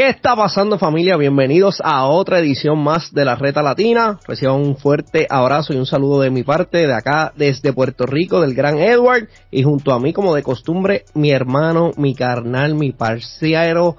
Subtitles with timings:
[0.00, 1.18] ¿Qué está pasando familia?
[1.18, 4.18] Bienvenidos a otra edición más de la Reta Latina.
[4.26, 8.40] Reciban un fuerte abrazo y un saludo de mi parte de acá desde Puerto Rico
[8.40, 12.92] del gran Edward y junto a mí como de costumbre mi hermano, mi carnal, mi
[12.92, 13.96] parciero,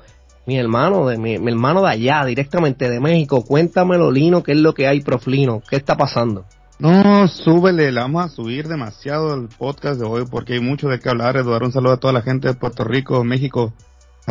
[0.48, 3.44] mi hermano de mi, hermano de allá directamente de México.
[3.44, 6.46] Cuéntamelo Lino, qué es lo que hay Proflino, qué está pasando.
[6.80, 11.00] No, súbele, la vamos a subir demasiado el podcast de hoy porque hay mucho de
[11.00, 11.38] qué hablar.
[11.38, 13.72] Eduardo, un saludo a toda la gente de Puerto Rico, México,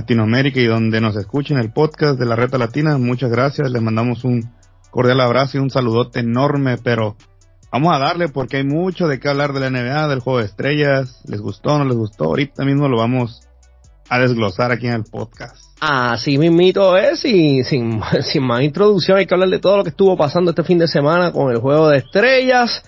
[0.00, 2.96] Latinoamérica y donde nos escuchen el podcast de la Reta Latina.
[2.96, 4.50] Muchas gracias, les mandamos un
[4.90, 7.16] cordial abrazo y un saludote enorme, pero
[7.70, 10.46] vamos a darle porque hay mucho de qué hablar de la NBA, del juego de
[10.46, 11.20] estrellas.
[11.26, 12.24] ¿Les gustó no les gustó?
[12.24, 13.42] Ahorita mismo lo vamos
[14.08, 15.56] a desglosar aquí en el podcast.
[15.80, 19.90] Así mismito es, y sin, sin más introducción hay que hablar de todo lo que
[19.90, 22.82] estuvo pasando este fin de semana con el juego de estrellas.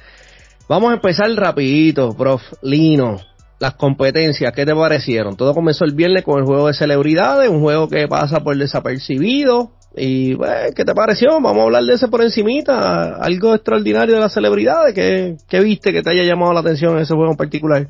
[0.66, 2.42] Vamos a empezar rapidito, prof.
[2.62, 3.18] Lino
[3.62, 5.36] las competencias, ¿qué te parecieron?
[5.36, 9.70] Todo comenzó el viernes con el juego de celebridades, un juego que pasa por desapercibido.
[9.94, 11.40] Y, pues, ¿qué te pareció?
[11.40, 14.92] Vamos a hablar de ese por encimita, algo extraordinario de las celebridades.
[14.96, 17.86] ¿Qué, qué viste que te haya llamado la atención en ese juego en particular?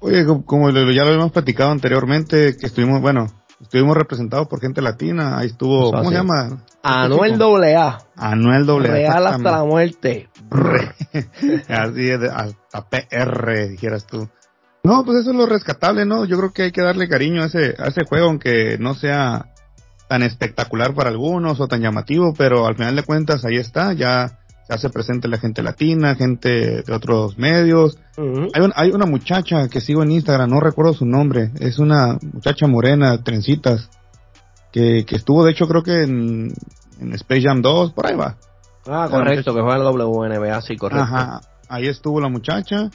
[0.00, 3.28] Oye, como ya lo habíamos platicado anteriormente, que estuvimos, bueno,
[3.62, 6.64] estuvimos representados por gente latina, ahí estuvo, ¿cómo se llama?
[6.82, 7.98] Anuel AA.
[8.14, 8.78] Anuel AA.
[8.80, 10.28] Real hasta la muerte.
[11.68, 14.28] Así es, hasta PR, dijeras tú.
[14.84, 16.24] No, pues eso es lo rescatable, ¿no?
[16.24, 19.46] Yo creo que hay que darle cariño a ese, a ese juego, aunque no sea
[20.08, 24.38] tan espectacular para algunos o tan llamativo, pero al final de cuentas ahí está, ya
[24.66, 27.98] se hace presente la gente latina, gente de otros medios.
[28.16, 32.66] hay, hay una muchacha que sigo en Instagram, no recuerdo su nombre, es una muchacha
[32.66, 33.90] morena, trencitas,
[34.72, 36.52] que, que estuvo de hecho creo que en,
[37.00, 38.36] en Space Jam 2, por ahí va.
[38.86, 41.02] Ah, correcto, que fue en la WNBA, sí, correcto.
[41.02, 42.90] Ajá, ahí estuvo la muchacha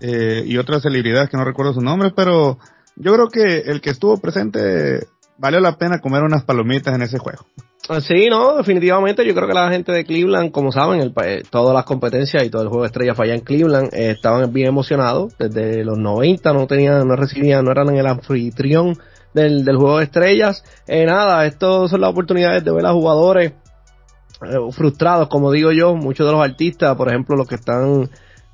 [0.00, 2.58] eh, y otras celebridades que no recuerdo su nombre, pero
[2.96, 5.06] yo creo que el que estuvo presente
[5.38, 7.46] valió la pena comer unas palomitas en ese juego.
[7.88, 11.42] Ah, sí, no, definitivamente yo creo que la gente de Cleveland, como saben, el, eh,
[11.48, 14.68] todas las competencias y todo el juego de estrellas allá en Cleveland eh, estaban bien
[14.68, 15.32] emocionados.
[15.38, 18.96] Desde los 90 no tenían, no recibían, no eran el anfitrión
[19.32, 20.62] del, del juego de estrellas.
[20.86, 23.54] Eh, nada, estas son las oportunidades de ver a jugadores
[24.70, 28.08] frustrados, como digo yo, muchos de los artistas, por ejemplo, los que están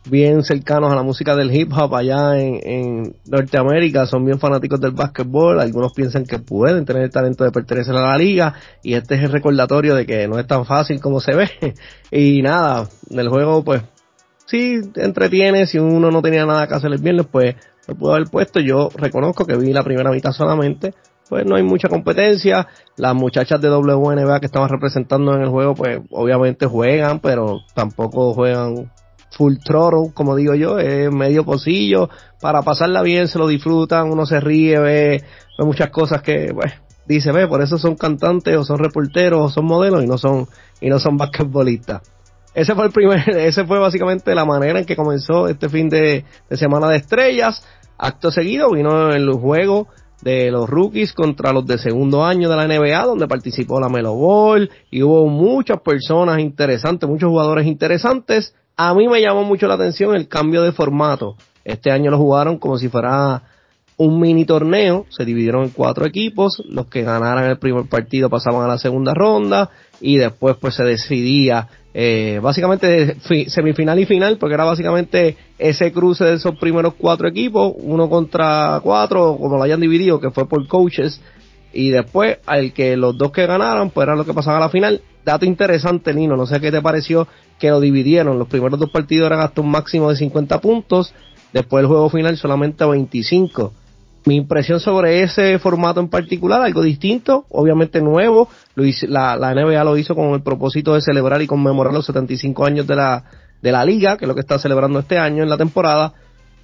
[0.08, 4.92] bien cercanos a la música del hip hop allá en, Norteamérica, son bien fanáticos del
[4.92, 9.16] básquetbol, algunos piensan que pueden tener el talento de pertenecer a la liga y este
[9.16, 11.74] es el recordatorio de que no es tan fácil como se ve
[12.10, 13.82] y nada, el juego pues
[14.46, 17.56] sí entretiene, si uno no tenía nada que hacer el viernes pues
[17.86, 20.94] lo pudo haber puesto, yo reconozco que vi la primera mitad solamente,
[21.28, 22.66] pues no hay mucha competencia.
[22.96, 28.32] Las muchachas de WNBA que estaban representando en el juego, pues obviamente juegan, pero tampoco
[28.34, 28.90] juegan
[29.30, 32.08] full throttle, como digo yo, es medio pocillo,
[32.40, 35.24] para pasarla bien, se lo disfrutan, uno se ríe, ve,
[35.58, 36.72] ve muchas cosas que, pues,
[37.06, 40.46] dice, ve, por eso son cantantes, o son reporteros, o son modelos, y no son,
[40.80, 42.02] y no son basquetbolistas.
[42.54, 46.24] Ese fue el primer, ese fue básicamente la manera en que comenzó este fin de,
[46.48, 47.62] de semana de estrellas.
[47.98, 49.88] Acto seguido vino el juego
[50.22, 54.14] de los rookies contra los de segundo año de la NBA, donde participó la Melo
[54.14, 58.54] Ball y hubo muchas personas interesantes, muchos jugadores interesantes.
[58.76, 61.36] A mí me llamó mucho la atención el cambio de formato.
[61.64, 63.42] Este año lo jugaron como si fuera
[63.96, 68.64] un mini torneo, se dividieron en cuatro equipos, los que ganaran el primer partido pasaban
[68.64, 73.16] a la segunda ronda y después pues se decidía eh, básicamente
[73.48, 78.80] semifinal y final porque era básicamente ese cruce de esos primeros cuatro equipos, uno contra
[78.82, 81.22] cuatro, como lo hayan dividido, que fue por coaches
[81.72, 84.68] y después al que los dos que ganaran pues era lo que pasaba a la
[84.68, 85.00] final.
[85.24, 88.38] Dato interesante, Nino, no sé qué te pareció que lo dividieron.
[88.38, 91.14] Los primeros dos partidos eran hasta un máximo de 50 puntos,
[91.54, 93.72] después el juego final solamente 25.
[94.26, 98.48] Mi impresión sobre ese formato en particular, algo distinto, obviamente nuevo.
[98.74, 102.66] Lo la, la, NBA lo hizo con el propósito de celebrar y conmemorar los 75
[102.66, 103.22] años de la,
[103.62, 106.12] de la liga, que es lo que está celebrando este año en la temporada.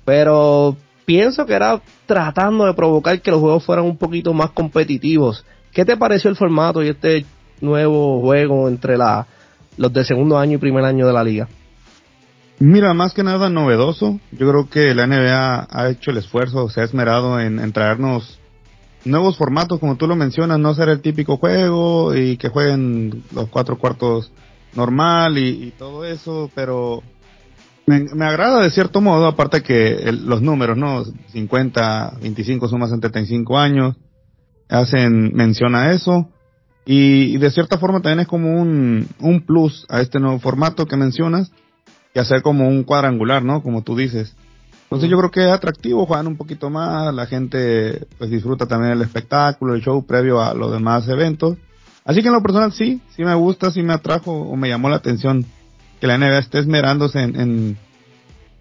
[0.04, 5.44] Pero pienso que era tratando de provocar que los juegos fueran un poquito más competitivos.
[5.70, 7.24] ¿Qué te pareció el formato y este
[7.60, 11.48] nuevo juego entre los de segundo año y primer año de la liga?
[12.64, 14.20] Mira, más que nada novedoso.
[14.30, 18.38] Yo creo que la NBA ha hecho el esfuerzo, se ha esmerado en, traernos
[19.04, 23.48] nuevos formatos, como tú lo mencionas, no ser el típico juego y que jueguen los
[23.48, 24.30] cuatro cuartos
[24.76, 27.02] normal y, todo eso, pero
[27.86, 31.02] me, agrada de cierto modo, aparte que los números, ¿no?
[31.32, 33.96] 50, 25 son más de 35 años,
[34.68, 36.28] hacen mención a eso.
[36.86, 40.96] Y, de cierta forma también es como un, un plus a este nuevo formato que
[40.96, 41.50] mencionas
[42.14, 43.62] y hacer como un cuadrangular, ¿no?
[43.62, 44.34] Como tú dices.
[44.84, 48.92] Entonces yo creo que es atractivo, jugar un poquito más, la gente pues disfruta también
[48.92, 51.56] el espectáculo, el show previo a los demás eventos.
[52.04, 54.90] Así que en lo personal sí, sí me gusta, sí me atrajo o me llamó
[54.90, 55.46] la atención
[56.00, 57.78] que la NBA esté esmerándose en,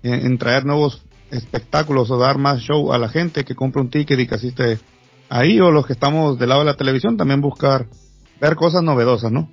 [0.03, 1.01] en, traer nuevos
[1.31, 4.79] espectáculos o dar más show a la gente que compra un ticket y que asiste
[5.27, 7.87] ahí o los que estamos del lado de la televisión también buscar
[8.39, 9.49] ver cosas novedosas, ¿no?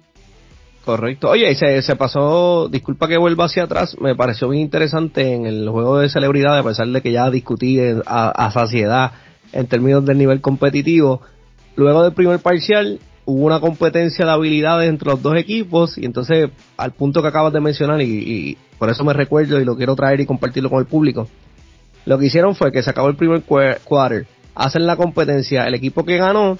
[0.85, 1.29] Correcto.
[1.29, 5.69] Oye, se, se pasó, disculpa que vuelva hacia atrás, me pareció bien interesante en el
[5.69, 9.13] juego de celebridades, a pesar de que ya discutí a, a saciedad
[9.53, 11.21] en términos del nivel competitivo.
[11.77, 16.49] Luego del primer parcial, hubo una competencia de habilidades entre los dos equipos y entonces
[16.79, 20.21] al punto que acabas de mencionar y, por eso me recuerdo y lo quiero traer
[20.21, 21.29] y compartirlo con el público,
[22.07, 26.07] lo que hicieron fue que se acabó el primer quarter, hacen la competencia, el equipo
[26.07, 26.57] que ganó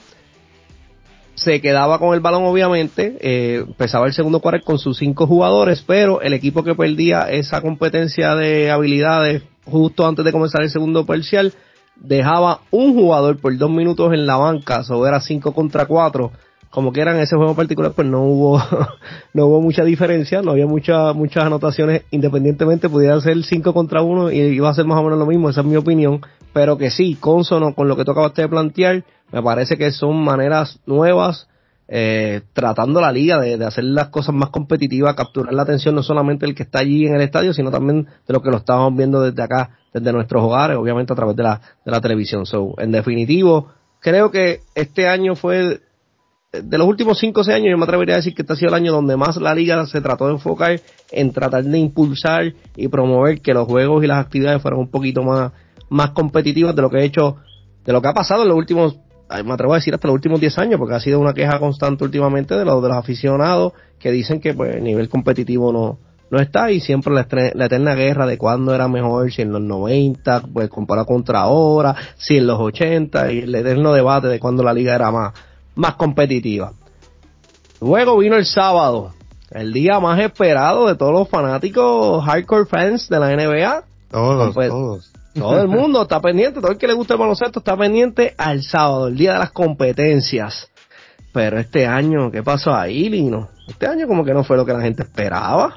[1.39, 5.83] se quedaba con el balón obviamente, eh, empezaba el segundo quarter con sus cinco jugadores,
[5.87, 11.07] pero el equipo que perdía esa competencia de habilidades justo antes de comenzar el segundo
[11.07, 11.53] parcial
[11.97, 16.33] dejaba un jugador por dos minutos en la banca, eso era cinco contra cuatro.
[16.71, 18.63] Como que en ese juego particular, pues no hubo,
[19.33, 24.33] no hubo mucha diferencia, no había muchas muchas anotaciones, independientemente pudiera ser 5 contra 1
[24.33, 26.21] y iba a ser más o menos lo mismo, esa es mi opinión,
[26.53, 30.23] pero que sí, consono con lo que tú acabaste de plantear, me parece que son
[30.23, 31.49] maneras nuevas,
[31.87, 36.47] eh, tratando la liga de, hacer las cosas más competitivas, capturar la atención no solamente
[36.47, 39.23] del que está allí en el estadio, sino también de lo que lo estamos viendo
[39.23, 42.47] desde acá, desde nuestros hogares, obviamente a través de la, de la televisión.
[42.47, 43.69] So, en definitivo,
[44.01, 45.81] creo que este año fue
[46.53, 48.57] de los últimos 5 o 6 años, yo me atrevería a decir que este ha
[48.57, 50.81] sido el año donde más la liga se trató de enfocar
[51.11, 55.23] en tratar de impulsar y promover que los juegos y las actividades fueran un poquito
[55.23, 55.53] más,
[55.91, 57.37] más competitivas de lo que he hecho,
[57.85, 58.99] de lo que ha pasado en los últimos,
[59.45, 62.05] me atrevo a decir hasta los últimos 10 años, porque ha sido una queja constante
[62.05, 65.99] últimamente de los, de los aficionados que dicen que pues el nivel competitivo no,
[66.31, 69.61] no está y siempre la, la, eterna guerra de cuándo era mejor, si en los
[69.61, 74.63] 90, pues comparado contra ahora, si en los 80 y el eterno debate de cuándo
[74.63, 75.35] la liga era más,
[75.75, 76.73] más competitiva.
[77.81, 79.13] Luego vino el sábado,
[79.51, 83.85] el día más esperado de todos los fanáticos hardcore fans de la NBA.
[84.11, 85.13] Todos, pues, todos.
[85.35, 88.63] Todo el mundo está pendiente, todo el que le gusta el baloncesto está pendiente al
[88.63, 90.71] sábado, el día de las competencias.
[91.33, 93.49] Pero este año, ¿qué pasó ahí, Lino?
[93.69, 95.77] Este año como que no fue lo que la gente esperaba.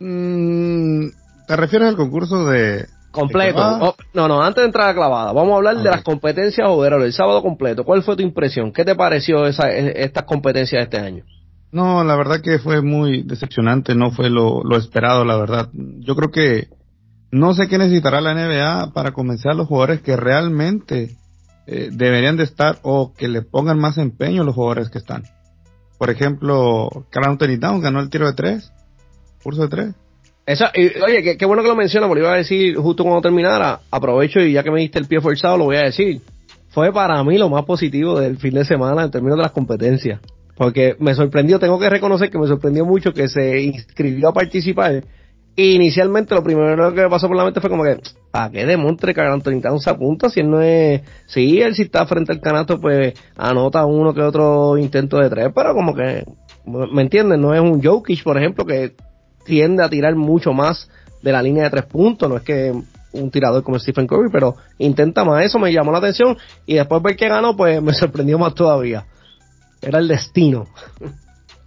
[0.00, 1.08] Mm,
[1.46, 3.58] ¿Te refieres al concurso de, Completo.
[3.58, 7.02] Oh, no, no, antes de entrar a clavada, vamos a hablar de las competencias overall,
[7.02, 7.84] el sábado completo.
[7.84, 8.72] ¿Cuál fue tu impresión?
[8.72, 11.24] ¿Qué te pareció esa, e, estas competencias de este año?
[11.72, 15.68] No, la verdad que fue muy decepcionante, no fue lo, esperado, la verdad.
[15.72, 16.68] Yo creo que
[17.30, 21.16] no sé qué necesitará la NBA para convencer a los jugadores que realmente
[21.66, 25.24] eh, deberían de estar o que le pongan más empeño los jugadores que están.
[25.98, 28.72] Por ejemplo, Carl Anthony Towns ganó el tiro de tres,
[29.42, 29.94] curso de tres
[31.04, 34.52] oye, qué, bueno que lo menciona, porque iba a decir justo cuando terminara, aprovecho y
[34.52, 36.20] ya que me diste el pie forzado, lo voy a decir.
[36.70, 40.20] Fue para mí lo más positivo del fin de semana en términos de las competencias.
[40.56, 45.04] Porque me sorprendió, tengo que reconocer que me sorprendió mucho que se inscribió a participar.
[45.60, 47.98] Inicialmente lo primero que me pasó por la mente fue como que,
[48.30, 51.02] ¿para qué demontre que Anthony se apunta si él no es...
[51.26, 55.48] Sí, él si está frente al canasto, pues anota uno que otro intento de tres,
[55.52, 56.24] pero como que,
[56.64, 57.40] ¿me entiendes?
[57.40, 58.94] No es un Jokic, por ejemplo, que
[59.44, 60.88] tiende a tirar mucho más
[61.22, 62.72] de la línea de tres puntos, no es que
[63.10, 67.02] un tirador como Stephen Curry, pero intenta más eso, me llamó la atención y después
[67.02, 69.06] ver que ganó, pues me sorprendió más todavía.
[69.82, 70.68] Era el destino.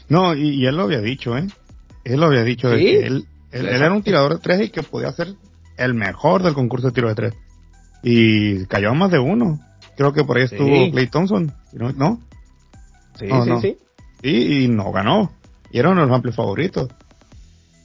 [0.08, 1.46] No, y, él lo había dicho, ¿eh?
[2.06, 5.36] Él lo había dicho, él, él, era un tirador de tres y que podía ser
[5.78, 7.34] el mejor del concurso de tiro de tres.
[8.04, 9.60] Y cayó más de uno.
[9.96, 12.20] Creo que por ahí estuvo Clay Thompson, ¿no?
[13.20, 13.78] Sí, sí, sí.
[14.24, 15.32] Y, y no ganó.
[15.72, 16.90] Y era uno de los amplios favoritos.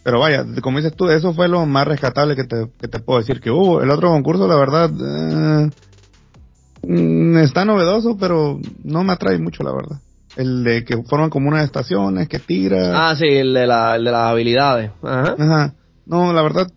[0.06, 3.18] Pero vaya, como dices tú, eso fue lo más rescatable que te, que te puedo
[3.18, 3.82] decir que hubo.
[3.82, 5.70] El otro concurso, la verdad, eh,
[6.86, 10.00] mm, está novedoso, pero no me atrae mucho, la verdad.
[10.36, 13.08] El de que forman como unas estaciones, que tira.
[13.08, 14.90] Ah, sí, el de, la, el de las habilidades.
[15.02, 15.34] Ajá.
[15.38, 15.74] Ajá.
[16.04, 16.68] No, la verdad,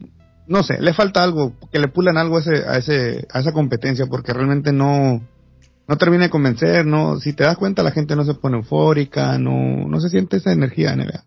[0.48, 3.54] no sé, le falta algo, que le pulan algo a, ese, a, ese, a esa
[3.54, 5.22] competencia, porque realmente no,
[5.88, 9.38] no termina de convencer, no, si te das cuenta la gente no se pone eufórica,
[9.38, 11.24] no, no se siente esa energía NBA.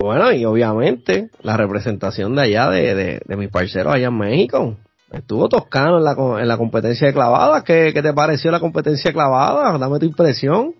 [0.00, 4.76] Bueno, y obviamente la representación de allá, de, de, mis parceros allá en México.
[5.10, 7.64] Estuvo toscano en la, en la competencia de clavadas.
[7.64, 9.78] ¿Qué, ¿Qué, te pareció la competencia de clavadas?
[9.80, 10.74] Dame tu impresión.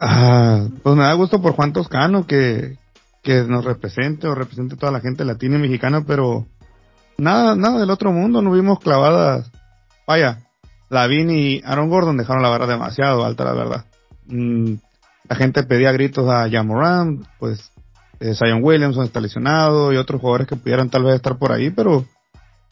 [0.00, 2.76] Ah, pues me da gusto por Juan Toscano que,
[3.22, 6.46] que nos represente o represente toda la gente latina y mexicana, pero
[7.18, 8.42] nada, nada del otro mundo.
[8.42, 9.50] No vimos clavadas.
[10.06, 10.40] Vaya,
[10.90, 13.84] Lavin y Aaron Gordon dejaron la vara demasiado alta, la verdad.
[14.26, 14.74] Mm,
[15.28, 17.70] la gente pedía gritos a Yamoran, pues
[18.18, 22.04] eh, Williamson está lesionado y otros jugadores que pudieran tal vez estar por ahí, pero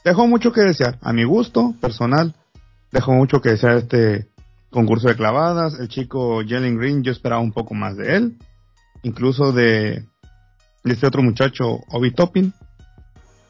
[0.04, 0.98] dejó mucho que desear.
[1.02, 2.34] A mi gusto personal,
[2.92, 4.28] dejó mucho que desear este
[4.70, 5.78] concurso de clavadas.
[5.78, 8.36] El chico Jalen Green, yo esperaba un poco más de él,
[9.02, 10.04] incluso de,
[10.84, 12.52] este otro muchacho, Obi Toppin.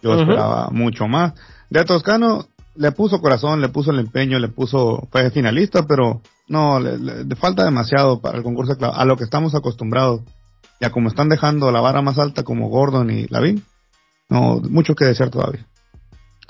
[0.02, 1.34] Yo esperaba mucho más.
[1.68, 6.80] De Toscano, le puso corazón, le puso el empeño, le puso, fue finalista, pero no,
[6.80, 10.22] le, falta demasiado para el concurso de a lo que estamos acostumbrados.
[10.80, 13.62] Ya como están dejando la vara más alta como Gordon y Lavin,
[14.30, 15.66] no, mucho que desear todavía.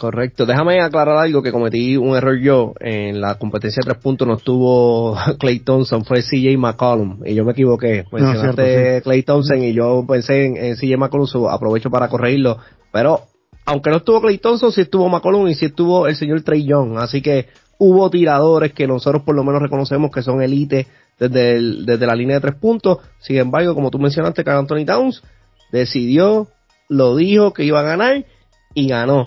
[0.01, 0.47] Correcto.
[0.47, 2.73] Déjame aclarar algo que cometí un error yo.
[2.81, 7.21] En la competencia de tres puntos no estuvo Clay Thompson, fue CJ McCollum.
[7.27, 8.07] Y yo me equivoqué.
[8.11, 12.57] Mencionaste Clay Thompson y yo pensé en, en CJ McCollum, aprovecho para corregirlo.
[12.91, 13.21] Pero
[13.67, 16.97] aunque no estuvo Clay Thompson, sí estuvo McCollum y sí estuvo el señor Trey Young.
[16.97, 20.87] Así que hubo tiradores que nosotros por lo menos reconocemos que son elite
[21.19, 23.01] desde, desde la línea de tres puntos.
[23.19, 25.23] Sin embargo, como tú mencionaste, que Anthony Towns
[25.71, 26.49] decidió,
[26.89, 28.25] lo dijo que iba a ganar
[28.73, 29.27] y ganó.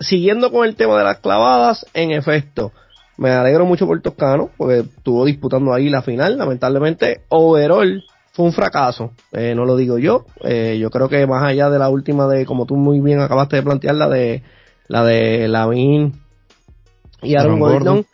[0.00, 2.72] Siguiendo con el tema de las clavadas, en efecto,
[3.16, 6.38] me alegro mucho por Toscano, porque estuvo disputando ahí la final.
[6.38, 10.24] Lamentablemente, overall fue un fracaso, eh, no lo digo yo.
[10.42, 13.56] Eh, yo creo que más allá de la última de, como tú muy bien acabaste
[13.56, 14.44] de plantear, la de
[14.86, 16.20] la de Lavín
[17.20, 18.06] y Aaron, Gordon,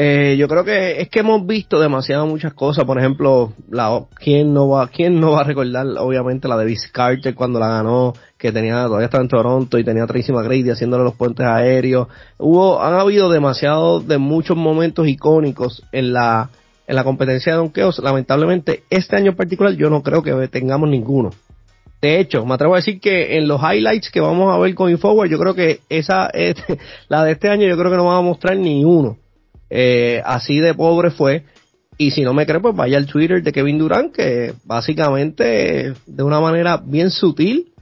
[0.00, 2.84] eh, yo creo que es que hemos visto demasiadas muchas cosas.
[2.84, 6.88] Por ejemplo, la, ¿quién, no va, ¿quién no va a recordar, obviamente, la de Vince
[6.92, 10.70] Carter cuando la ganó, que tenía todavía estaba en Toronto y tenía a Tracy McGrady
[10.70, 12.06] haciéndole los puentes aéreos?
[12.38, 16.48] Hubo, han habido demasiados de muchos momentos icónicos en la
[16.86, 20.88] en la competencia de donkeos, lamentablemente este año en particular yo no creo que tengamos
[20.88, 21.32] ninguno.
[22.00, 24.90] De hecho, me atrevo a decir que en los highlights que vamos a ver con
[24.90, 26.30] Infower, yo creo que esa,
[27.08, 29.16] la de este año, yo creo que no va a mostrar ni uno.
[29.70, 31.44] Eh, así de pobre fue.
[31.96, 36.22] Y si no me cree, pues vaya al Twitter de Kevin Durant, que básicamente, de
[36.22, 37.72] una manera bien sutil,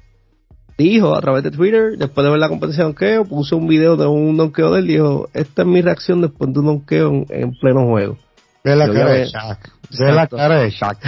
[0.78, 3.96] dijo a través de Twitter, después de ver la competencia de donkeo, puso un video
[3.96, 7.52] de un donkeo de él, dijo, esta es mi reacción después de un donkeo en
[7.58, 8.18] pleno juego.
[8.64, 9.70] Ve la cara de Shaq.
[9.98, 10.98] Ve la cara de Shaq.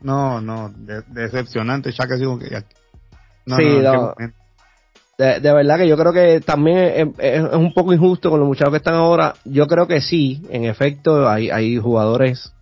[0.00, 0.72] No, no,
[1.08, 1.90] decepcionante.
[1.90, 2.62] Shaq ha sido que.
[3.46, 4.14] No, sí, no,
[5.18, 8.72] de, de, verdad que yo creo que también es, un poco injusto con los muchachos
[8.72, 9.34] que están ahora.
[9.44, 12.52] Yo creo que sí, en efecto, hay, hay jugadores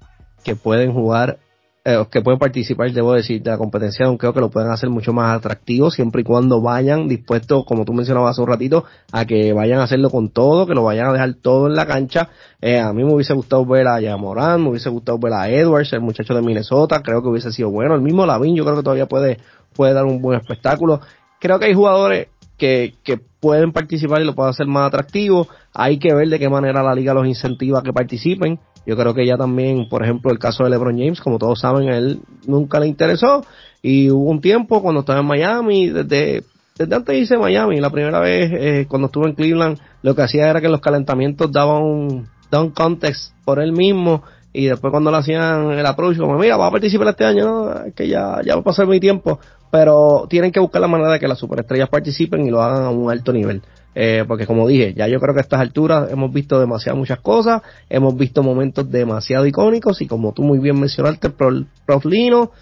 [0.45, 1.39] que pueden jugar
[1.87, 4.89] eh, que pueden participar, debo decir, de la competencia, aunque creo que lo pueden hacer
[4.89, 9.27] mucho más atractivo, siempre y cuando vayan dispuestos, como tú mencionabas hace un ratito, a
[9.27, 12.31] que vayan a hacerlo con todo, que lo vayan a dejar todo en la cancha.
[12.63, 15.93] Eh, a mí me hubiese gustado ver a Yamorán, me hubiese gustado ver a Edwards,
[15.93, 17.95] el muchacho de Minnesota, creo que hubiese sido bueno.
[17.95, 19.37] El mismo Lavin, yo creo que todavía puede,
[19.75, 21.03] puede dar un buen espectáculo.
[21.39, 25.49] Creo que hay jugadores que, que pueden participar y lo pueden hacer más atractivo.
[25.73, 28.59] Hay que ver de qué manera la liga los incentiva a que participen.
[28.87, 31.89] Yo creo que ya también, por ejemplo, el caso de LeBron James, como todos saben,
[31.89, 33.45] a él nunca le interesó.
[33.83, 36.45] Y hubo un tiempo cuando estaba en Miami, desde,
[36.79, 40.49] desde antes a Miami, la primera vez eh, cuando estuvo en Cleveland, lo que hacía
[40.49, 42.29] era que los calentamientos daban un,
[42.75, 44.23] context por él mismo.
[44.53, 47.75] Y después cuando le hacían el approach, como, mira, va a participar este año, ¿no?
[47.95, 49.41] que ya, ya va a pasar mi tiempo.
[49.75, 52.91] Pero tienen que buscar la manera de que las superestrellas participen y lo hagan a
[52.91, 53.61] un alto nivel.
[53.97, 57.19] Eh, porque como dije, ya yo creo que a estas alturas hemos visto demasiadas muchas
[57.19, 62.53] cosas, hemos visto momentos demasiado icónicos y como tú muy bien mencionaste, prof Lino,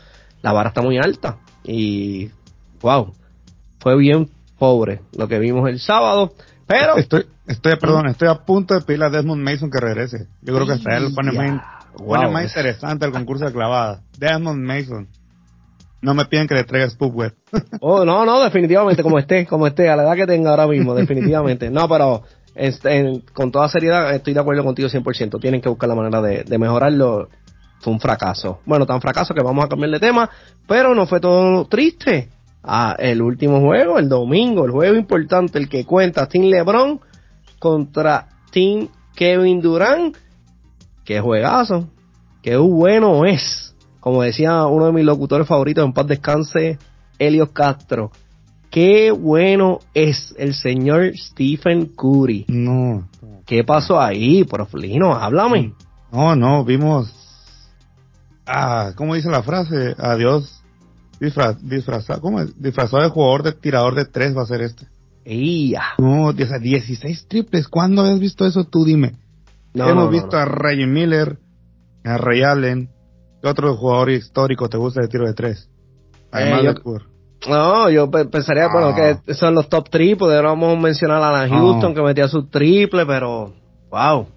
[0.41, 2.31] la vara está muy alta y
[2.81, 3.13] wow,
[3.79, 6.33] fue bien pobre lo que vimos el sábado,
[6.67, 6.97] pero...
[6.97, 10.29] Estoy, estoy, perdón, estoy a punto de pedirle a Desmond Mason que regrese.
[10.41, 11.63] Yo creo que hasta él pone, más,
[11.95, 14.01] pone más interesante el concurso de clavada.
[14.19, 15.09] Desmond Mason.
[16.03, 17.33] No me piden que le traiga Web.
[17.81, 20.95] oh, no, no, definitivamente, como esté, como esté, a la edad que tenga ahora mismo,
[20.97, 21.71] definitivamente.
[21.71, 22.25] No, pero
[22.57, 25.41] este, con toda seriedad estoy de acuerdo contigo 100%.
[25.41, 27.29] Tienen que buscar la manera de, mejorarlo.
[27.81, 28.61] Fue un fracaso.
[28.65, 30.29] Bueno, tan fracaso que vamos a cambiar de tema,
[30.69, 32.29] pero no fue todo triste.
[32.63, 37.01] Ah, el último juego, el domingo, el juego importante, el que cuenta Team LeBron
[37.59, 40.17] contra Team Kevin Durant.
[41.05, 41.89] Qué juegazo,
[42.41, 43.72] qué bueno es
[44.03, 46.77] como decía uno de mis locutores favoritos en paz descanse,
[47.21, 48.11] Helios Castro.
[48.69, 52.47] Qué bueno es el señor Stephen Curry.
[52.49, 53.09] No.
[53.47, 55.15] ¿Qué pasó ahí, Proflino?
[55.15, 55.75] Háblame.
[56.11, 57.15] No, no, vimos.
[58.45, 59.95] Ah, ¿cómo dice la frase?
[59.97, 60.65] Adiós.
[61.61, 62.61] disfrazado, ¿cómo es?
[62.61, 64.89] Disfrazado de jugador de tirador de tres va a ser este.
[65.25, 65.83] ¡Ía!
[65.99, 67.69] No, 16 triples.
[67.69, 68.85] ¿Cuándo habías visto eso tú?
[68.85, 69.13] Dime.
[69.75, 71.39] No, Hemos visto a Ray Miller,
[72.03, 72.91] a Ray Allen,
[73.43, 75.69] ¿Qué otro jugador histórico te gusta de tiro de tres?
[76.31, 79.35] Además eh, de No, yo pensaría, bueno, que ah.
[79.35, 80.31] son los top triples.
[80.31, 83.53] Deberíamos mencionar a la Houston que metía su triple, pero
[83.91, 84.29] wow.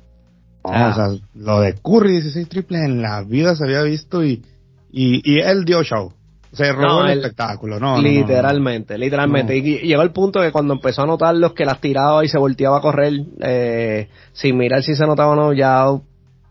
[0.64, 4.44] o sea, lo de Curry 16 triples en la vida se había visto y,
[4.92, 6.12] y, y él dio show.
[6.52, 8.02] Se robó el, espectáculo, no.
[8.02, 9.58] Literalmente, literalmente.
[9.58, 12.40] Y, llegó el punto que cuando empezó a notar los que las tiraba y se
[12.40, 15.86] volteaba a correr, eh, sin mirar si se notaba o no, ya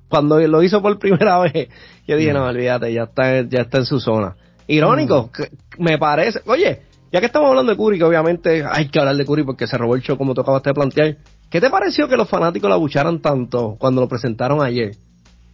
[0.08, 1.68] cuando lo hizo por primera vez,
[2.06, 4.36] yo dije, no, olvídate, ya está, ya está en su zona.
[4.66, 5.30] Irónico,
[5.78, 6.40] me parece.
[6.46, 6.82] Oye,
[7.12, 9.76] ya que estamos hablando de Curry, que obviamente hay que hablar de Curry porque se
[9.76, 11.16] robó el show como tocaba de plantear.
[11.50, 14.96] ¿Qué te pareció que los fanáticos lo abucharan tanto cuando lo presentaron ayer?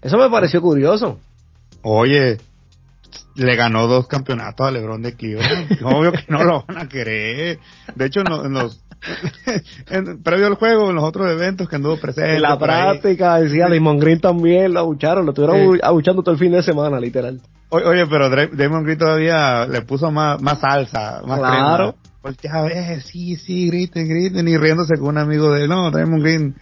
[0.01, 1.19] Eso me pareció curioso.
[1.83, 2.39] Oye,
[3.35, 5.79] le ganó dos campeonatos a LeBron de Cleveland.
[5.85, 7.59] Obvio que no lo van a querer.
[7.95, 8.23] De hecho,
[9.91, 12.37] en previo al juego, en los otros eventos que anduvo presente.
[12.37, 16.53] En la práctica, decía Damon Green también lo abucharon, lo estuvieron abuchando todo el fin
[16.53, 17.41] de semana, literal.
[17.71, 21.95] Oye, pero Damon Green todavía le puso más, más salsa, más Claro.
[22.21, 26.21] Porque a ver, sí, sí, griten, griten, y riéndose con un amigo de, no, Damon
[26.21, 26.55] Green,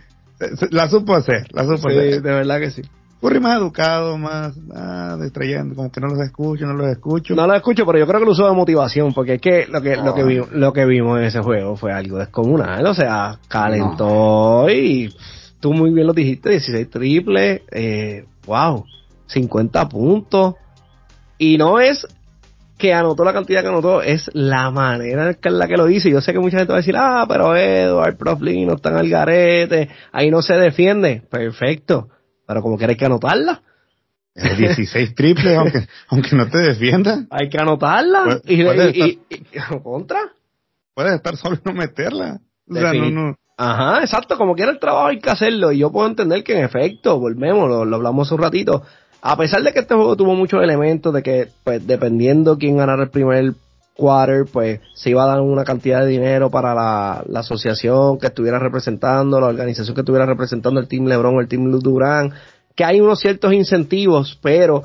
[0.70, 2.14] la supo hacer, la supo hacer.
[2.14, 2.82] Sí, de verdad que sí.
[3.20, 7.34] Curry más educado, más ah, distrayendo, como que no los escucho, no los escucho.
[7.34, 9.82] No los escucho, pero yo creo que lo usó de motivación, porque es que lo
[9.82, 13.38] que, lo que, vimos, lo que vimos en ese juego fue algo descomunal, o sea,
[13.48, 15.12] calentó y
[15.58, 18.84] tú muy bien lo dijiste, 16 triples, eh, wow,
[19.26, 20.54] 50 puntos,
[21.38, 22.06] y no es
[22.78, 26.10] que anotó la cantidad que anotó, es la manera en la que lo dice.
[26.10, 29.08] Yo sé que mucha gente va a decir, ah, pero Edward, Prof no están al
[29.08, 31.24] garete, ahí no se defiende.
[31.28, 32.10] Perfecto
[32.48, 33.60] pero como que hay que anotarla.
[34.34, 37.26] 16 triples, aunque, aunque no te defienda.
[37.28, 38.40] Hay que anotarla.
[38.46, 39.18] y, y,
[39.82, 40.20] contra.
[40.94, 42.40] Puedes estar solo y no meterla.
[43.58, 45.72] Ajá, exacto, como quiera el trabajo hay que hacerlo.
[45.72, 48.82] Y yo puedo entender que en efecto, volvemos, lo, hablamos un ratito.
[49.20, 53.02] A pesar de que este juego tuvo muchos elementos de que, pues, dependiendo quién ganara
[53.02, 53.52] el primer
[53.98, 58.28] quarter, pues se iba a dar una cantidad de dinero para la, la, asociación que
[58.28, 62.32] estuviera representando, la organización que estuviera representando el Team LeBron o el Team Durán,
[62.76, 64.84] que hay unos ciertos incentivos, pero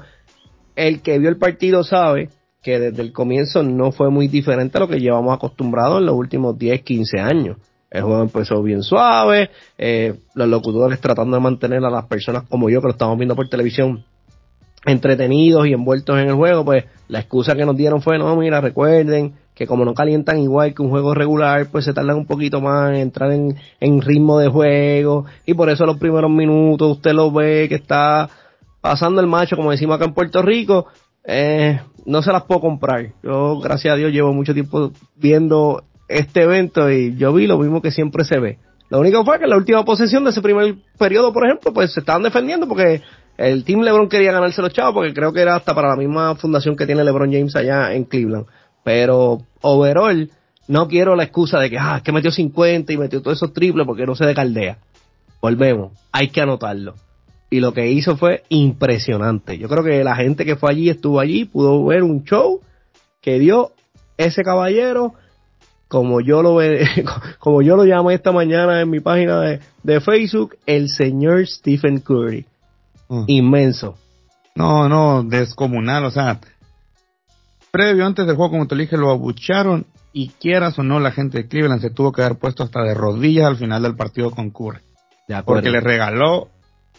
[0.76, 2.30] el que vio el partido sabe
[2.64, 6.16] que desde el comienzo no fue muy diferente a lo que llevamos acostumbrados en los
[6.16, 7.58] últimos 10, 15 años.
[7.92, 12.68] El juego empezó bien suave, eh, los locutores tratando de mantener a las personas como
[12.68, 14.04] yo que lo estamos viendo por televisión
[14.86, 18.62] entretenidos y envueltos en el juego, pues la excusa que nos dieron fue, no, mira,
[18.62, 22.60] recuerden que como no calientan igual que un juego regular, pues se tardan un poquito
[22.60, 27.14] más en entrar en, en ritmo de juego y por eso los primeros minutos usted
[27.14, 28.30] lo ve que está
[28.82, 30.88] pasando el macho, como decimos acá en Puerto Rico,
[31.24, 33.14] eh, no se las puedo comprar.
[33.24, 37.82] Yo, gracias a Dios, llevo mucho tiempo viendo este evento y yo vi lo mismo
[37.82, 38.60] que siempre se ve.
[38.90, 41.94] Lo único fue que en la última posesión de ese primer periodo, por ejemplo, pues
[41.94, 43.02] se estaban defendiendo porque
[43.38, 46.36] el Team LeBron quería ganarse los chavos porque creo que era hasta para la misma
[46.36, 48.46] fundación que tiene LeBron James allá en Cleveland.
[48.84, 50.30] Pero overall,
[50.68, 53.86] no quiero la excusa de que, ah, que metió 50 y metió todos esos triples
[53.86, 54.78] porque no se de caldea.
[55.42, 56.96] Volvemos, hay que anotarlo.
[57.50, 59.58] Y lo que hizo fue impresionante.
[59.58, 62.62] Yo creo que la gente que fue allí, estuvo allí, pudo ver un show
[63.22, 63.72] que dio
[64.18, 65.14] ese caballero
[65.88, 66.58] como yo lo
[67.40, 72.00] como yo lo llamé esta mañana en mi página de, de Facebook, el señor Stephen
[72.00, 72.46] Curry.
[73.10, 73.24] Mm.
[73.28, 73.98] inmenso.
[74.56, 76.40] No, no, descomunal, o sea,
[77.72, 81.40] previo antes del juego, como te dije, lo abucharon y quieras o no, la gente
[81.40, 84.52] de Cleveland se tuvo que haber puesto hasta de rodillas al final del partido con
[84.52, 84.80] Curry.
[85.46, 86.50] porque le regaló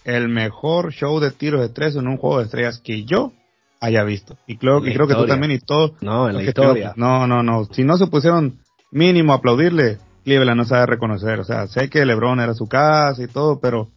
[0.04, 3.32] el mejor show de tiros de tres en un juego de estrellas que yo
[3.80, 4.36] haya visto.
[4.46, 5.92] Y creo, creo que tú también y todos.
[6.00, 6.92] No, en la historia.
[6.96, 7.66] no, no, no.
[7.66, 8.58] Si no se pusieron
[8.90, 11.38] mínimo a aplaudirle, Cleveland no sabe reconocer.
[11.40, 13.90] O sea, sé que LeBron era su casa y todo, pero